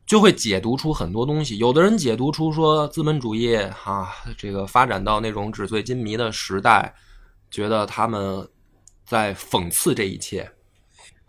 [0.06, 1.58] 就会解读出很多东西。
[1.58, 6.94] 有的人解读出说资本主义啊，这个发展到那种纸醉金迷的时代，
[7.50, 8.48] 觉得他们
[9.06, 10.52] 在讽刺这一切。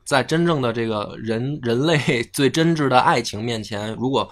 [0.03, 4.29] 在真正的这个人 人类最真挚的爱情面前，如果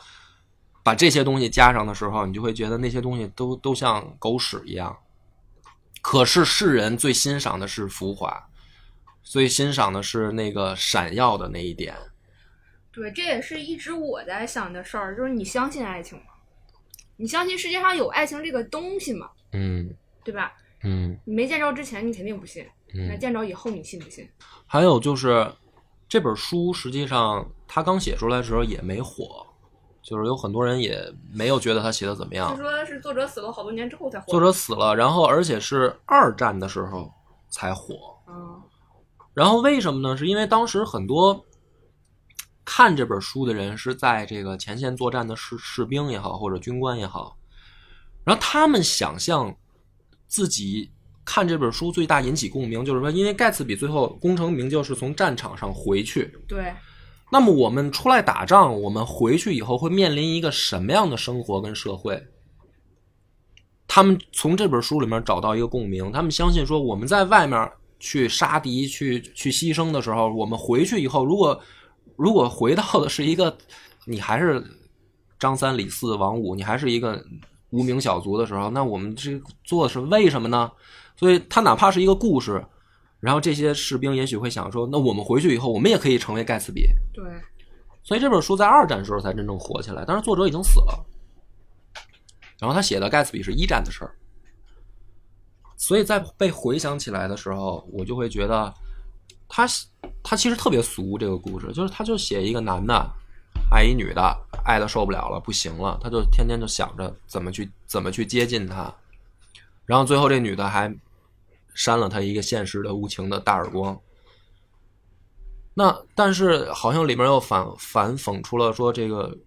[0.84, 4.98] 把这些东西加上的时候，你就会觉得那些东西都都像狗屎一样。
[6.02, 8.48] 可是世人最欣赏的是浮华，
[9.24, 11.96] 最欣赏的是那个闪耀的那一点。
[12.92, 16.26] 对，这也是一直我在想的事儿，就是你相信爱情吗？
[17.18, 19.30] 你相信世界上有爱情这个东西吗？
[19.52, 20.54] 嗯对吧？
[20.84, 23.20] 嗯你没见着之前，你肯定不信；那嗯。
[23.20, 24.28] 见着以后，你信不信？
[24.66, 25.52] 还有就是，
[26.08, 29.46] 这本书实际上他刚写出来的时候也没火，
[30.02, 32.62] 就是有很多人也没有觉得他写的怎么样据。
[32.62, 34.26] 说是作者死了好多年之后才火。
[34.28, 37.12] 作者死了，然后而且是二战的时候
[37.50, 38.16] 才火。
[38.28, 38.62] 嗯，
[39.34, 40.16] 然后为什么呢？
[40.16, 41.46] 是因为当时很多
[42.64, 47.38] 看这本书的人是在这个前线作战的士士兵也好，或者军官也好，
[48.24, 49.56] 然后他们想象
[50.28, 50.92] 自己
[51.26, 56.72] 看这本书最大引起共鸣，就是说，因为盖茨比最后功成名就是从战场上回去，对，
[57.32, 62.24] 那么我们出来打仗，我们回去以后会面临一个什么样的生活跟社会？
[63.88, 71.60] 他们从这本书里面找到一个共鸣，他们相信说我们在外面去杀敌、去去牺牲的时候，我们回去以后，如果
[72.16, 73.58] 如果回到的是一个
[74.06, 74.64] 你还是
[75.40, 77.24] 张三李四王五，你还是一个
[77.72, 80.72] 无名小卒的时候，那我们这做的是为什么呢？
[81.16, 82.64] 所以他哪怕是一个故事，
[83.20, 86.88] 然后这些士兵也许会想说，那我们回去以后，我们也可以成为盖茨比。
[87.14, 87.24] 对，
[88.04, 91.06] 所以这本书在二战时候才真正火起来，但是作者已经死了。
[92.60, 94.16] 然后他写的盖茨比是一战的事儿，
[95.78, 98.74] 所以在被回想起来的时候，我就会觉得
[99.50, 99.68] 他
[100.24, 101.18] 他其实特别俗。
[101.18, 103.12] 这个故事就是他就写一个男的
[103.70, 104.22] 爱一女的，
[104.64, 108.94] 爱的受不了了，不行了，他就天天就想着怎么去怎么去接近她，
[109.86, 110.88] 然后最后这女的还
[111.76, 114.02] 扇了他一个现实的无情的大耳光。
[115.76, 119.38] 那但是好像里面又反反讽出了说这个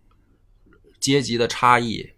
[1.01, 2.09] 阶级的差异，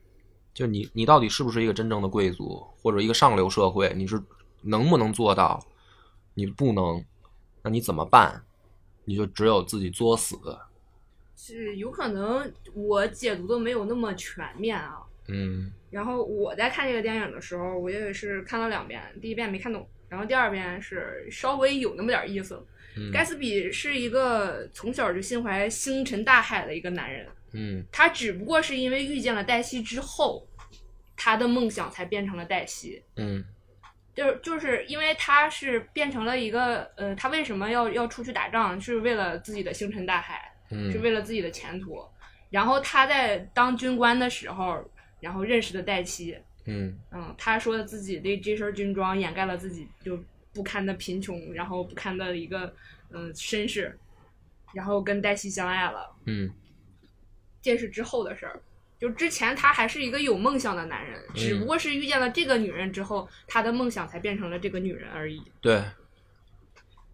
[0.52, 4.20] 就你你到底是不是一个真正的贵族或者一个上流社会，你是
[4.62, 5.64] 能不能做到？
[6.34, 7.04] 你不能，
[7.62, 8.44] 那你怎么办？
[9.04, 10.36] 你就只有自己作死。
[11.36, 15.00] 是有可能我解读的没有那么全面啊。
[15.28, 22.62] 嗯然后我在看这个电影的时候，我也是看了两遍，第一遍没看懂，然后第二遍是稍微有那么点意思。
[22.96, 30.44] 嗯盖茨比是一个从小就心怀星辰大海的一个男人，嗯他只不过是因为遇见了黛西之后，
[31.16, 33.00] 他的梦想才变成了黛西。
[33.16, 33.44] 嗯
[34.12, 42.04] 就是就是因为他是变成了一个呃，他为什么要要出去打仗，是为了自己的星辰大海，是嗯为了自己的前途。
[42.50, 44.84] 然后他在当军官的时候，
[45.20, 46.36] 然后认识的黛西，
[46.70, 50.18] 嗯嗯，他说自己的这身军装掩盖了自己就
[50.52, 52.72] 不堪的贫穷，然后不堪的一个
[53.10, 53.98] 嗯、呃身世，
[54.72, 56.10] 然后跟黛西相爱了。
[56.26, 56.50] 嗯
[57.60, 58.60] 这是之后的事儿。
[58.98, 65.42] 就之前他还是一个有梦想的男人，只不过是遇见了这个女人之后，他的梦想才变成了这个女人而已。
[65.60, 65.82] 对。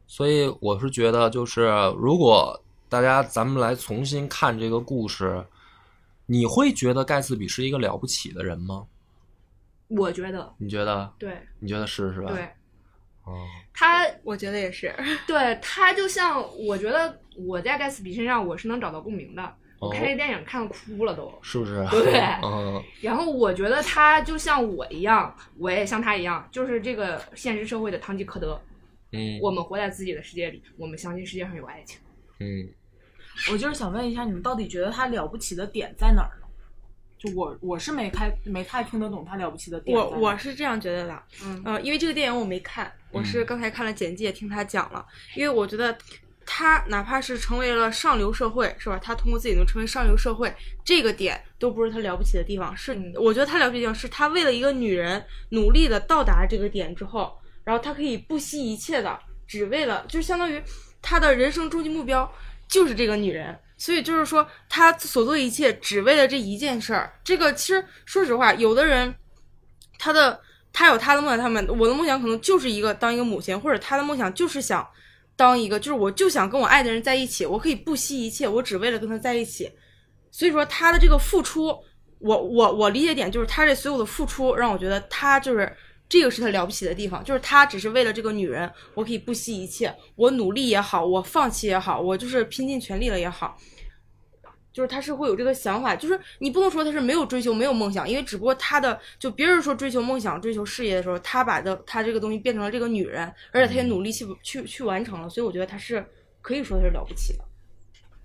[0.09, 5.45] 所以我是觉得，就是如果大家咱们来重新看这个故事，
[6.27, 8.87] 你会觉得盖茨比是一个了不起的人吗？
[9.89, 11.13] 我觉得，你觉得？
[11.19, 12.33] 对你觉得是是吧？
[12.33, 12.43] 对，
[13.25, 13.45] 哦，
[13.75, 14.95] 他我觉得也是。
[15.27, 19.55] 对他就像我觉得我在盖茨比身上我是能找到共鸣的。
[19.79, 21.87] 我哦看这电影看哭了都，是不是？
[21.91, 28.59] 对 嗯 然后我觉得他就像我一样，我也像他一样，就是这个现实社会的堂吉诃德。
[29.13, 32.01] 嗯我们活在自己的世界里，我们相信世界上有爱情。
[32.41, 32.67] 嗯
[33.53, 36.46] 我就是想问一下，你们到底觉得他了不起的点在哪儿呢？
[37.19, 40.11] 就我我是没太没太听得懂他了不起的点在我。
[40.19, 45.05] 我是这样觉得的，嗯呃，因为这个电影我没看，我是嗯刚才看了简介，听他讲了。
[45.35, 45.97] 因为我觉得
[46.45, 48.99] 他哪怕是成为了上流社会，是吧？
[49.03, 50.55] 他通过自己能成为上流社会，
[50.85, 52.77] 这个点都不是他了不起的地方。
[52.77, 60.63] 是，嗯我觉得他了不起的地方是他为了一个女人努力的到达这个点之后，然后他可以不惜一切的，只为了，就相当于
[61.01, 62.31] 他的人生终极目标
[62.69, 63.59] 就是这个女人。
[63.79, 67.13] 所以就是说，他所做一切只为了这一件事儿。
[67.23, 69.15] 这个其实说实话，有的人
[69.99, 70.41] 他的
[70.73, 74.89] 他有他的梦想，他们我的梦想可能就是一个当一个母亲，或者他的梦想就是想
[75.37, 79.71] 当一个，就是我就想跟我爱的人在一起，我可以不惜一切，我只为了跟他在一起。
[80.31, 81.67] 所以说他的这个付出，
[82.19, 85.71] 我我我理解点就是他这所有的付出让我觉得他就是
[86.09, 93.57] 这个是他了不起的地方，就是他只是为了这个女人，我可以不惜一切，我努力也好，我放弃也好，我就是拼尽全力了也好。
[94.73, 106.05] 就是他是会有这个想法，就是你不能说他是没有追求、没有梦想，因为只不过他的就别人说追求梦想、追求事业的时候，他把的他这个东西变成了这个女人，而且他也努力去去去完成了，所以我觉得他是
[106.43, 107.45] 可以说他是了不起的。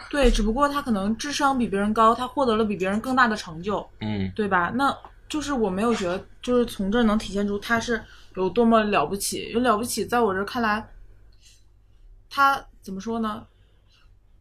[0.09, 4.73] 对，只不过他可能智商比别人高，他获得了比别人更大的成就，嗯对吧？
[4.75, 4.93] 那
[5.31, 8.03] 就是我没有觉得，就是从这儿能体现出他是
[8.35, 9.49] 有多么了不起。
[9.53, 10.85] 有了不起，在我这儿看来，
[12.29, 13.47] 他怎么说呢？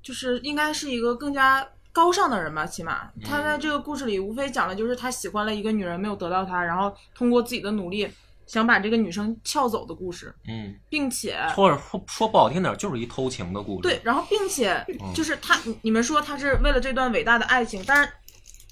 [0.03, 8.11] 就是应该是一个更加高尚的人吧，起码他在这个故事里无非讲的就是他喜欢了一个女人，没有得到她，然后通过自己的努力
[8.47, 13.83] 想把这个女生撬走的故事，嗯，并且或者说说不好听点儿，就是一偷情的故事。
[13.83, 18.13] 对，然后并且嗯就是他，你你们说他是为了这段伟大的爱情，但是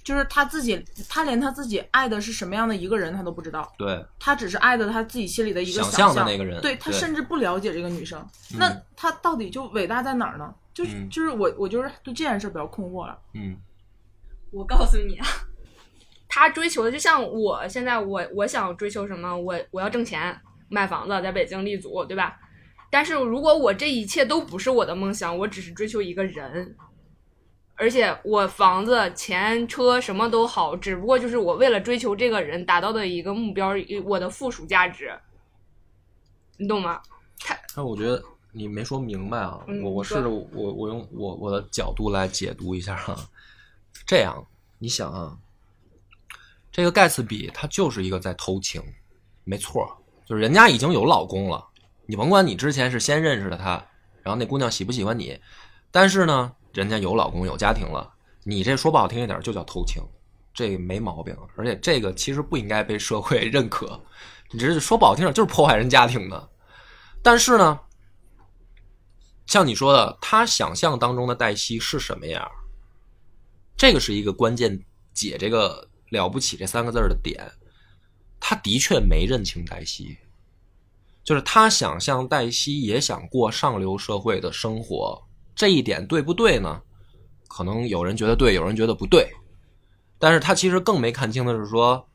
[0.08, 8.26] 就是他自己，他连他自己爱的是什么样的一个人他都不知道，对他只是爱的他自己心里的一个想象象的那个人对他甚至不了解这个女生，
[8.58, 10.54] 那嗯他到底就伟大在哪儿呢？
[10.72, 13.18] 就是、嗯就是我我就是对这件事比较困惑了。
[13.34, 13.54] 嗯
[14.50, 15.26] 我告诉你啊，
[16.26, 20.34] 他追求的就像我现在我我想追求什么，我我要挣钱，
[20.70, 22.38] 买房子，在北京立足，对吧？
[22.88, 26.74] 但是如果我这一切都不是我的梦想，我只是追求一个人，
[27.78, 33.72] 而且我房子、钱、车什么都好，只不过就是我为了追求这个人达到的一个目标，
[34.04, 35.12] 我的附属价值，
[36.56, 37.00] 你懂吗？
[37.76, 38.20] 但我觉得
[38.50, 43.16] 你没说明白啊，嗯我我试着我我用我我的角度来解读一下哈、
[44.04, 44.44] 这样，
[44.78, 45.38] 你想啊，
[46.72, 48.82] 这个盖茨比他就是一个在偷情，
[49.44, 49.86] 没错，
[50.26, 51.64] 就是人家已经有老公了，
[52.06, 53.86] 你甭管你之前是先认识的他，
[54.24, 55.38] 然后那姑娘喜不喜欢你，
[55.92, 58.12] 但是呢，人家有老公有家庭了，
[58.44, 60.02] 你这说不好听一点就叫偷情，
[60.52, 64.00] 这没毛病，而且这个其实不应该被社会认可，
[64.50, 66.50] 你这说不好听点就是破坏人家庭的。
[67.22, 67.80] 但是呢，
[69.46, 72.48] 像你说的，他想象当中的黛西是什么样？
[73.76, 77.50] 这个是一个关键解这个“了不起”这三个字的点。
[78.40, 80.16] 他的确没认清黛西，
[81.24, 85.27] 就是他想象黛西也想过上流社会的生活，
[85.58, 86.80] 这一点对不对呢？
[87.48, 89.28] 可能有人觉得对，有人觉得不对。
[90.16, 92.06] 但是他其实更没看清的是说，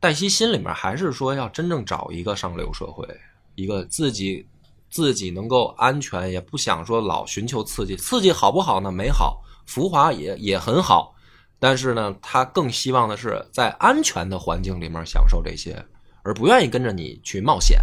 [0.00, 3.06] 黛西心里面还是说要真正找一个上流社会，
[3.54, 4.44] 一个自己
[4.90, 7.94] 自己能够安全，也不想说老寻求刺激。
[7.94, 8.90] 刺激好不好呢？
[8.90, 11.14] 没好，浮华也也很好，
[11.60, 15.80] 但是呢，他更希望的是在安全的环境里面享受这些，
[16.24, 17.78] 而不愿意跟着你去冒险。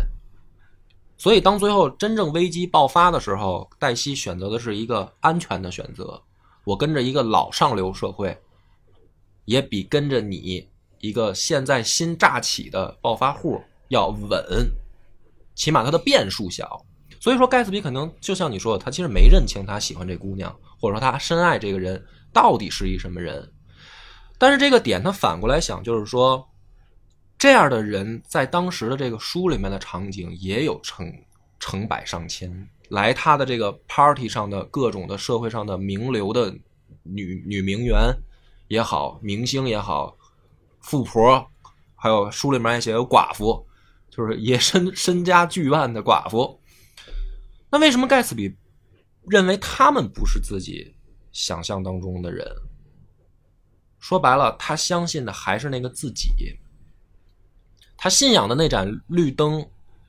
[1.18, 6.22] 所以，当最后真正危机爆发的时候，黛西选择的是一个安全的选择。
[6.66, 8.38] 我跟着一个老上流社会，
[9.46, 10.68] 也比跟着你
[11.00, 14.70] 一个现在新乍起的暴发户要稳，
[15.56, 16.84] 起码他的变数小。
[17.20, 22.04] 所以说，盖茨比可能就像你说的，他其实没认清他喜欢这姑娘，或者说他深爱这个人
[22.34, 23.50] 到底是一什么人。
[24.38, 26.46] 但是这个点他反过来想，就是说，
[27.44, 31.14] 这样的人在当时的这个书里面的场景也有成
[31.60, 36.56] 成百上千，来他的这个 party 上的各种的社会上的名流的
[37.02, 38.00] 女女名媛
[38.70, 40.18] 也好，明星也好，
[40.80, 41.46] 富婆，
[41.96, 43.68] 还有书里面也写有寡妇，
[44.10, 46.58] 就是也身身家巨万的寡妇。
[47.70, 48.56] 那为什么盖茨比
[49.28, 50.96] 认为他们不是自己
[51.34, 52.48] 想象当中的人？
[54.00, 56.58] 说白了，他相信的还是那个自己。
[58.04, 59.66] 他信仰的那盏绿灯，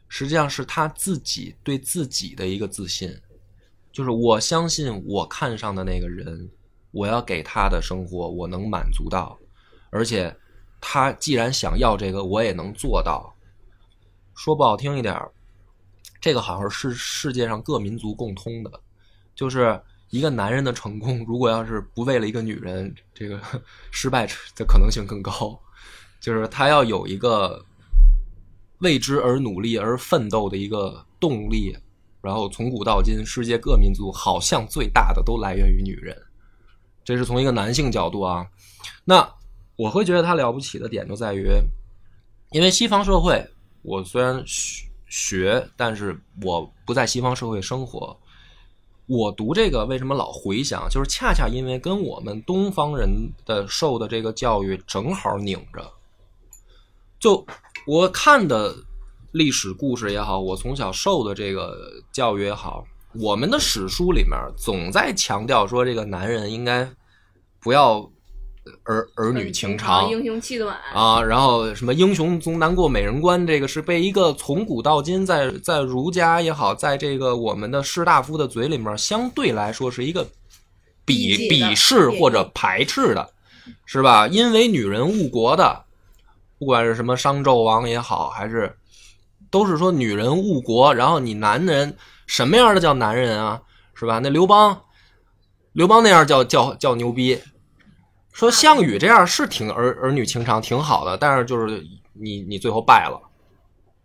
[0.08, 3.08] 实际上是他自己对自己的一个自信，
[3.92, 6.50] 就是我相信我看上的那个人，
[6.90, 9.38] 我要给他的生活我能满足到，
[9.90, 10.36] 而且
[10.80, 13.32] 他既然想要这个，我也能做到。
[14.34, 15.30] 说不好听一点儿，
[16.20, 18.80] 这个好像是世界上各民族共通的，
[19.36, 19.80] 就是
[20.10, 23.40] 一个男人的成功，如果要是不为了一个女人，这个
[23.92, 24.26] 失败
[24.56, 25.56] 的可能性更高。
[26.18, 27.64] 就是他要有一个
[28.84, 31.76] 为之而努力而奋斗的一个动力，
[32.20, 36.16] 然后从古到今，世界各民族好像最大的都来源于女人，
[37.04, 38.46] 这是从一个男性角度啊。
[39.04, 39.28] 那
[39.74, 41.48] 我会觉得他了不起的点就在于，
[42.52, 43.44] 因为西方社会，
[43.82, 48.16] 我虽然学学，但是我不在西方社会生活。
[49.06, 53.10] 我读这个为什么老回想，就是恰恰因为跟我们东方人
[53.44, 55.92] 的受的这个教育正好拧着。
[57.18, 57.44] 就
[57.86, 58.74] 我看的
[59.32, 61.76] 历史故事也好，我从小受的这个
[62.12, 62.84] 教育也好，
[63.20, 66.88] 我们的史书里面总在强调说，这个男人应该
[67.60, 68.10] 不要
[68.84, 70.08] 儿儿女情长。
[70.10, 70.74] 英雄气短。
[70.94, 80.24] 啊，然后什么英雄总难过美人关，这个是被一个从古到今在在儒家也好，在这个我们的士大夫的嘴里面，相对来说是一个
[81.04, 83.30] 鄙鄙视或者排斥的，
[83.84, 84.26] 是吧？
[84.26, 85.83] 因为女人误国的，
[86.64, 88.74] 不管是什么商纣王也好，还是
[89.50, 91.94] 都是说女人误国，然后你男人
[92.26, 93.60] 什么样的叫男人啊？
[93.92, 94.18] 是吧？
[94.18, 94.80] 那刘邦，
[95.74, 97.38] 刘邦那样叫叫叫牛逼。
[98.32, 101.84] 说项羽这样是挺儿儿女情长挺好的，但是就是
[102.14, 103.20] 你你最后败了，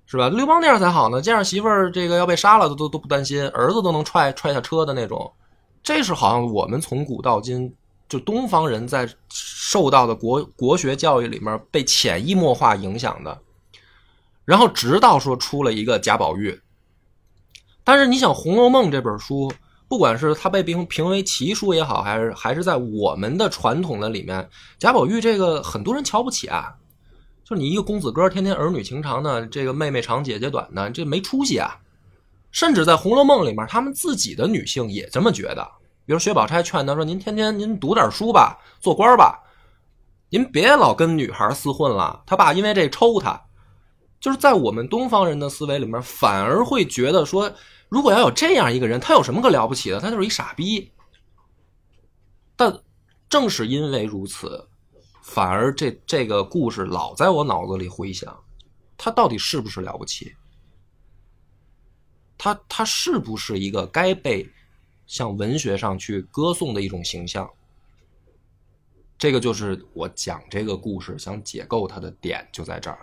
[0.06, 0.28] 是吧？
[0.28, 5.32] 刘邦那样才好呢，这样媳妇儿这个要被杀了都都都不担心，儿子都能踹踹下车的那种，
[5.82, 7.74] 这是好像我们从古到今
[8.10, 13.40] 就东方人在受到的国国学教育里面被潜移默化影响的，
[14.44, 16.60] 然后直到说出了一个贾宝玉，
[17.86, 19.50] 但是你想《红楼梦》这本书。
[19.88, 24.48] 不管是它被评评为奇书也好，还是还是在我们的传统的里面，
[24.78, 26.76] 贾宝玉这个很多人瞧不起啊。
[27.44, 31.76] 就你一个公子哥，天天儿女情长的，这个妹妹长姐姐短的，这没出息啊。
[32.52, 35.68] 甚至在《红楼梦》里面，他们自己的女性也这么觉得。
[36.10, 39.44] 比如薛宝钗劝他说：“您天天您读点书吧，做官吧，
[40.32, 43.40] 您别老跟女孩厮混了。”他爸因为这抽他。
[44.20, 47.54] 就是在我们东方人的思维里面，反而会觉得说。
[47.90, 50.00] 如果要有这样一个人，他有什么可了不起的？
[50.00, 50.92] 他就是一傻逼。
[52.56, 52.76] 但
[53.30, 54.68] 正是因为如此，
[55.22, 58.36] 反而这这个故事老在我脑子里回响。
[58.98, 60.36] 他到底是不是了不起？
[62.36, 64.50] 他他是不是一个该被
[65.10, 67.50] 向文学上去歌颂的一种形象？
[69.18, 73.00] 这个就是我讲这个故事想解构它的点就在这儿。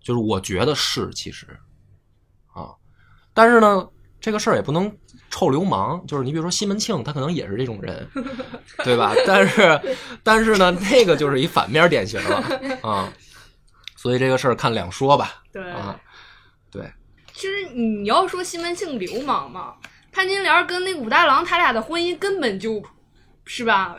[0.00, 1.46] 就是我觉得是，其实
[2.52, 2.70] 啊。
[3.32, 3.88] 但是呢，
[4.20, 4.94] 这个事儿也不能
[5.30, 6.06] 臭流氓。
[6.06, 8.06] 就是你比如说西门庆，他可能也是这种人，
[8.84, 9.14] 对吧？
[9.26, 13.10] 但是，但是呢，那个就是一反面典型了啊。
[13.96, 15.42] 所以这个事儿看两说吧。
[15.50, 15.98] 对啊，
[16.70, 16.92] 对。
[17.32, 19.74] 其实你要说西门庆流氓嘛，
[20.12, 22.82] 潘金莲跟那武大郎他俩的婚姻根本就
[23.44, 23.96] 是吧？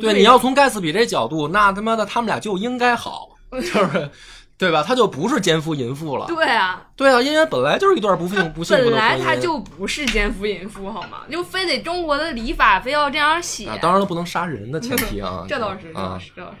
[0.00, 4.10] 对，你要从盖茨比这角度，那他妈的他们俩就应该好， 就是。
[4.58, 4.82] 对吧？
[4.82, 6.24] 他就不是奸夫淫妇了。
[6.28, 8.90] 对啊，对啊，因为本来就是一段不幸不幸福的。
[8.90, 11.24] 本来他就不是奸夫淫妇，好吗？
[11.30, 13.68] 就非得中国的礼法非要这样写。
[13.68, 15.44] 啊、当然了，不能杀人的前提啊。
[15.48, 16.56] 这倒是，啊，这倒是，这倒是。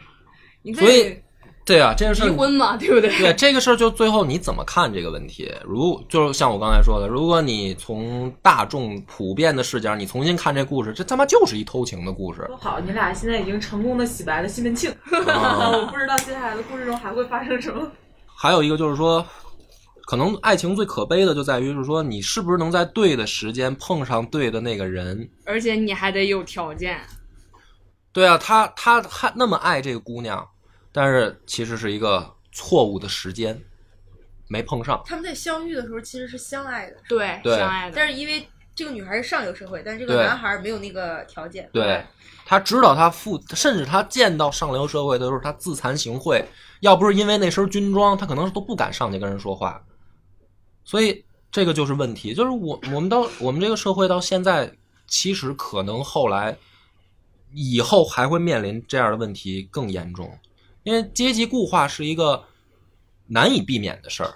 [0.60, 1.18] 你所以，
[1.66, 3.10] 对啊，这个事离婚嘛， 对不对？
[3.18, 5.52] 对这个事儿，就最后你怎么看这个问题？
[5.64, 12.44] 如就是像我刚才说的，如果你从大众普遍的视角，你重新看这故事，这他妈就是一偷情的故事。
[12.46, 14.88] 说好，你俩现在已经成功的洗白了西门庆，
[15.26, 17.90] 啊、 我不知道接下来的故事中还会发生什么。
[18.26, 19.26] 还有一个就是说，
[20.06, 27.00] 可能爱情最可悲的就在于，是说你是不是能在对的时间碰上对的那个人，而且你还得有条件。
[28.12, 30.46] 对啊，他他还那么爱这个姑娘，
[30.96, 33.62] 但是其实是一个错误的时间，
[34.48, 35.02] 没碰上。
[35.04, 37.92] 他们在相遇的时候其实是相爱的，对，对相爱的。
[37.94, 41.68] 但是因为这个女孩是上流社会，但是这个男孩没有那个条件。
[41.70, 42.02] 对，
[42.46, 46.42] 他知道他父，甚至他见到上流社会的时候，他自惭形秽。
[46.80, 49.84] 要不是因为那身军装，他可能都不敢上去跟人说话。
[50.82, 54.72] 所以这个就是问题，就是我我们到我们这个社会到现在，
[55.06, 56.56] 其实可能后来
[57.52, 60.38] 以后还会面临这样的问题更严重，
[60.86, 62.44] 因为阶级固化是一个
[63.26, 64.32] 难以避免的事儿。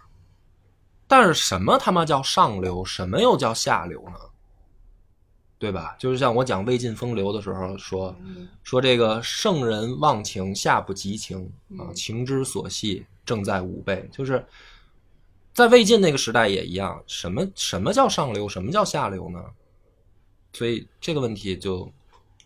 [1.07, 4.17] 但是什么他妈叫上流，什么又叫下流呢？
[5.61, 5.95] 对吧？
[5.97, 8.17] 就是像我讲魏晋风流的时候说，
[8.65, 11.49] 说这个圣人忘情下不及情
[11.79, 14.09] 啊，情之所系正在吾辈。
[14.11, 14.45] 就是
[15.53, 19.41] 在魏晋那个时代也一样，什么什么叫上流，什么叫下流呢？
[20.53, 21.89] 所以这个问题就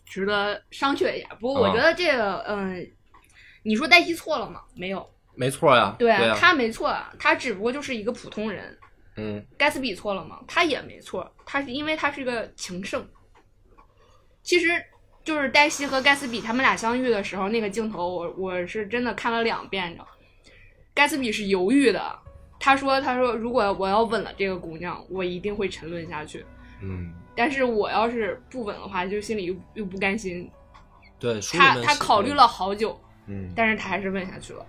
[0.04, 1.28] 值得商榷一下。
[1.40, 2.90] 不过我觉得这个，嗯，
[3.64, 4.60] 你说黛西错了吗？
[4.76, 5.04] 没有，
[5.34, 5.96] 没错呀。
[5.98, 8.78] 对啊，他没错，他只不过就是一个普通人。
[9.16, 10.40] 嗯，盖茨比错了吗？
[10.46, 13.04] 他也没错，他是因为他是个情圣。
[14.42, 14.68] 其实
[15.22, 20.04] 就是黛西和盖茨比他们俩相遇的时候，那个镜头我我是真的看了两遍的。
[20.92, 22.18] 盖茨比是犹豫的，
[22.60, 26.44] 他说：“他说如果我要吻了这个姑娘，我一定会沉沦下去。
[26.82, 30.50] 嗯，但是我要是不吻的话，就心里又又不甘心。
[31.18, 34.64] 对，他他考虑了好久，嗯，但是他还是问下去了。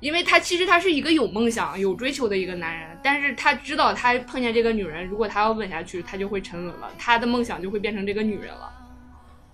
[0.00, 8.72] 因为他其实他是一个有梦想、有追求的一个男人，但是他知道他碰见这个女人，如果他要问下去，他就会沉沦了，他的梦想就会变成这个女人了。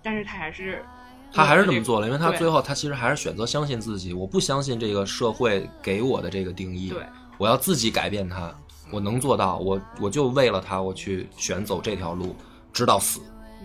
[0.03, 0.85] 但是他还是
[1.33, 7.03] 他还是这么做了，因为他最后他其实还是选择相信自己，我不相信这个社会给我的这个定义，对，
[7.39, 8.55] 我要自己改变它，
[8.91, 12.37] 我能做到，我我就为了他，我去选走这条路，
[12.71, 13.19] 直到死，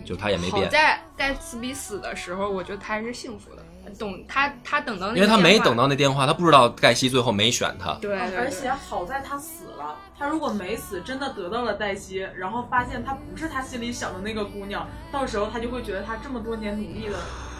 [0.06, 3.66] 就他也没变，在在盖茨比死的时候，我觉得他还是幸福的。
[3.98, 17.16] 懂他，他等到那个因为他没等到那电话，他不知道盖西最后没选他，对，对对而且好在他死了，他如果没死，真的得到了黛西，然后发现她不是他心里想的那个姑娘，到时候他就会觉得他这么多年努力的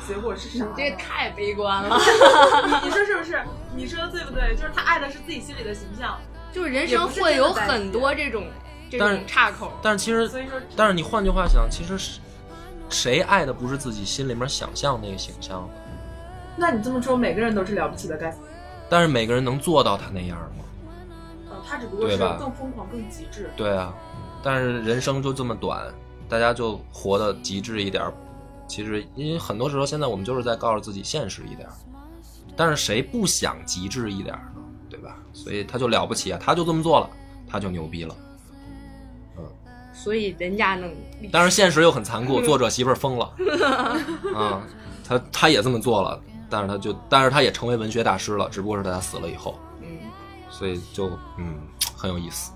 [0.08, 0.76] 结果是啥你呢？
[0.78, 1.98] 这太悲观了。
[2.68, 3.42] 你 你说是不是？
[3.76, 4.56] 你说的对不对？
[4.56, 6.20] 就是他爱的是自己心里的形象，
[6.52, 8.46] 就是人生会有很多这种
[8.90, 9.72] 这但是种岔口。
[9.82, 12.20] 但是其实所以说，但是你换句话想，其实是
[12.90, 15.70] 谁爱的不是自己心里面想象那个形象的？
[16.60, 18.40] 那你这么说，每个人都是了不起的盖茨，
[18.90, 20.66] 但是每个人能做到他那样吗？
[21.50, 23.50] 呃，他只不过是更疯狂、更极致。
[23.56, 23.94] 对啊，
[24.44, 25.82] 但是人生就这么短，
[26.28, 28.14] 大家就活得极致一点儿。
[28.68, 31.74] 其实，因为很多时候现在我们就是在告诉自己现实一点儿，
[32.56, 34.62] 但是谁不想极致一点儿呢？
[34.90, 35.16] 对吧？
[35.34, 37.10] 所以他就了不起啊，他就这么做了，
[37.50, 38.16] 他就牛逼了。
[39.92, 40.90] 所以人家能，
[41.30, 43.34] 但是现实又很残酷， 作者媳妇儿疯了，
[44.34, 44.62] 啊，
[45.06, 49.88] 他他也这么做了，但是他就，但是他也成为文学大师了，只不过是在他死了以后，嗯，
[50.50, 51.60] 所以就嗯
[51.96, 52.52] 很有意思。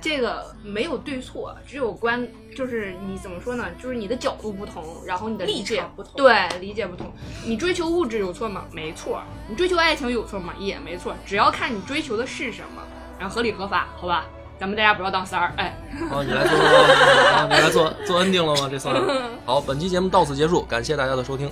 [0.00, 2.26] 这个没有对错，只有观，
[2.56, 3.66] 就是你怎么说呢？
[3.80, 7.12] 就是你的角度不同，然后你的理解不同对，理解不同。
[7.44, 8.64] 你追求物质有错吗？
[8.72, 9.22] 没错。
[9.48, 10.52] 你追求爱情有错吗？
[10.58, 11.14] 也没错。
[11.24, 12.82] 只要看你追求的是什么，
[13.16, 14.24] 然后合理合法，好吧？
[14.58, 15.76] 咱们大家不要当三儿，哎，
[16.10, 18.68] 好，你来做，啊，你来做做 ending 了吗？
[18.68, 18.94] 这算
[19.46, 21.48] 好，本期节目到此结束，感谢大家的收听。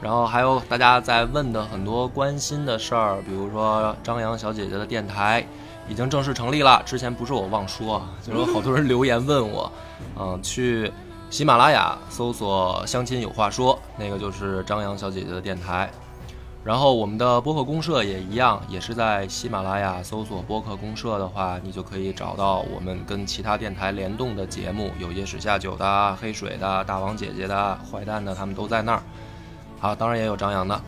[0.00, 5.44] 然后还有大家在问的很多关心的事儿，比如说张扬小姐姐的电台
[5.88, 6.80] 已经正式成立了。
[6.86, 9.70] 之前不是我忘说，就是有好多人留言问我，
[10.18, 10.92] 嗯、去
[11.30, 15.90] 喜马拉雅搜索“相亲有话说”，那个就是张扬小姐姐的电台。
[16.64, 29.02] 然后我们的播客公社也一样，也是在喜马拉雅搜索播客公社的话，你就可以找到我们跟其他电台联动的节目，有野史下酒的、黑水的、大王姐姐的、坏蛋的，他们都在那儿。
[29.80, 30.80] 啊，当然也有张扬的。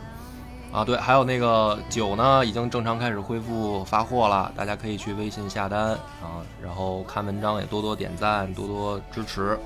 [0.71, 5.89] 啊，对，还有那个酒呢，已经正常开始恢复发货了，大家可以去微信下单
[6.21, 9.59] 啊，然后看文章也多多点赞，多多支持。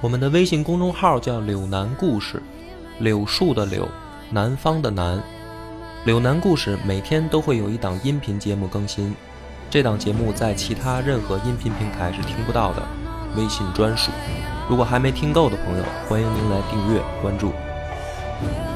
[0.00, 2.42] 我们的微信公众号叫“柳南故事”，
[2.98, 3.88] 柳树的柳，
[4.30, 5.22] 南方的南。
[6.04, 9.14] 柳南故事每天都会有一档音频节目更新，
[9.70, 12.82] 这档节目在其他任何音频平台是听不到的，
[13.36, 14.10] 微信专属。
[14.68, 17.52] 如果还没听够的朋友，欢迎您来订阅关注。
[18.42, 18.73] Will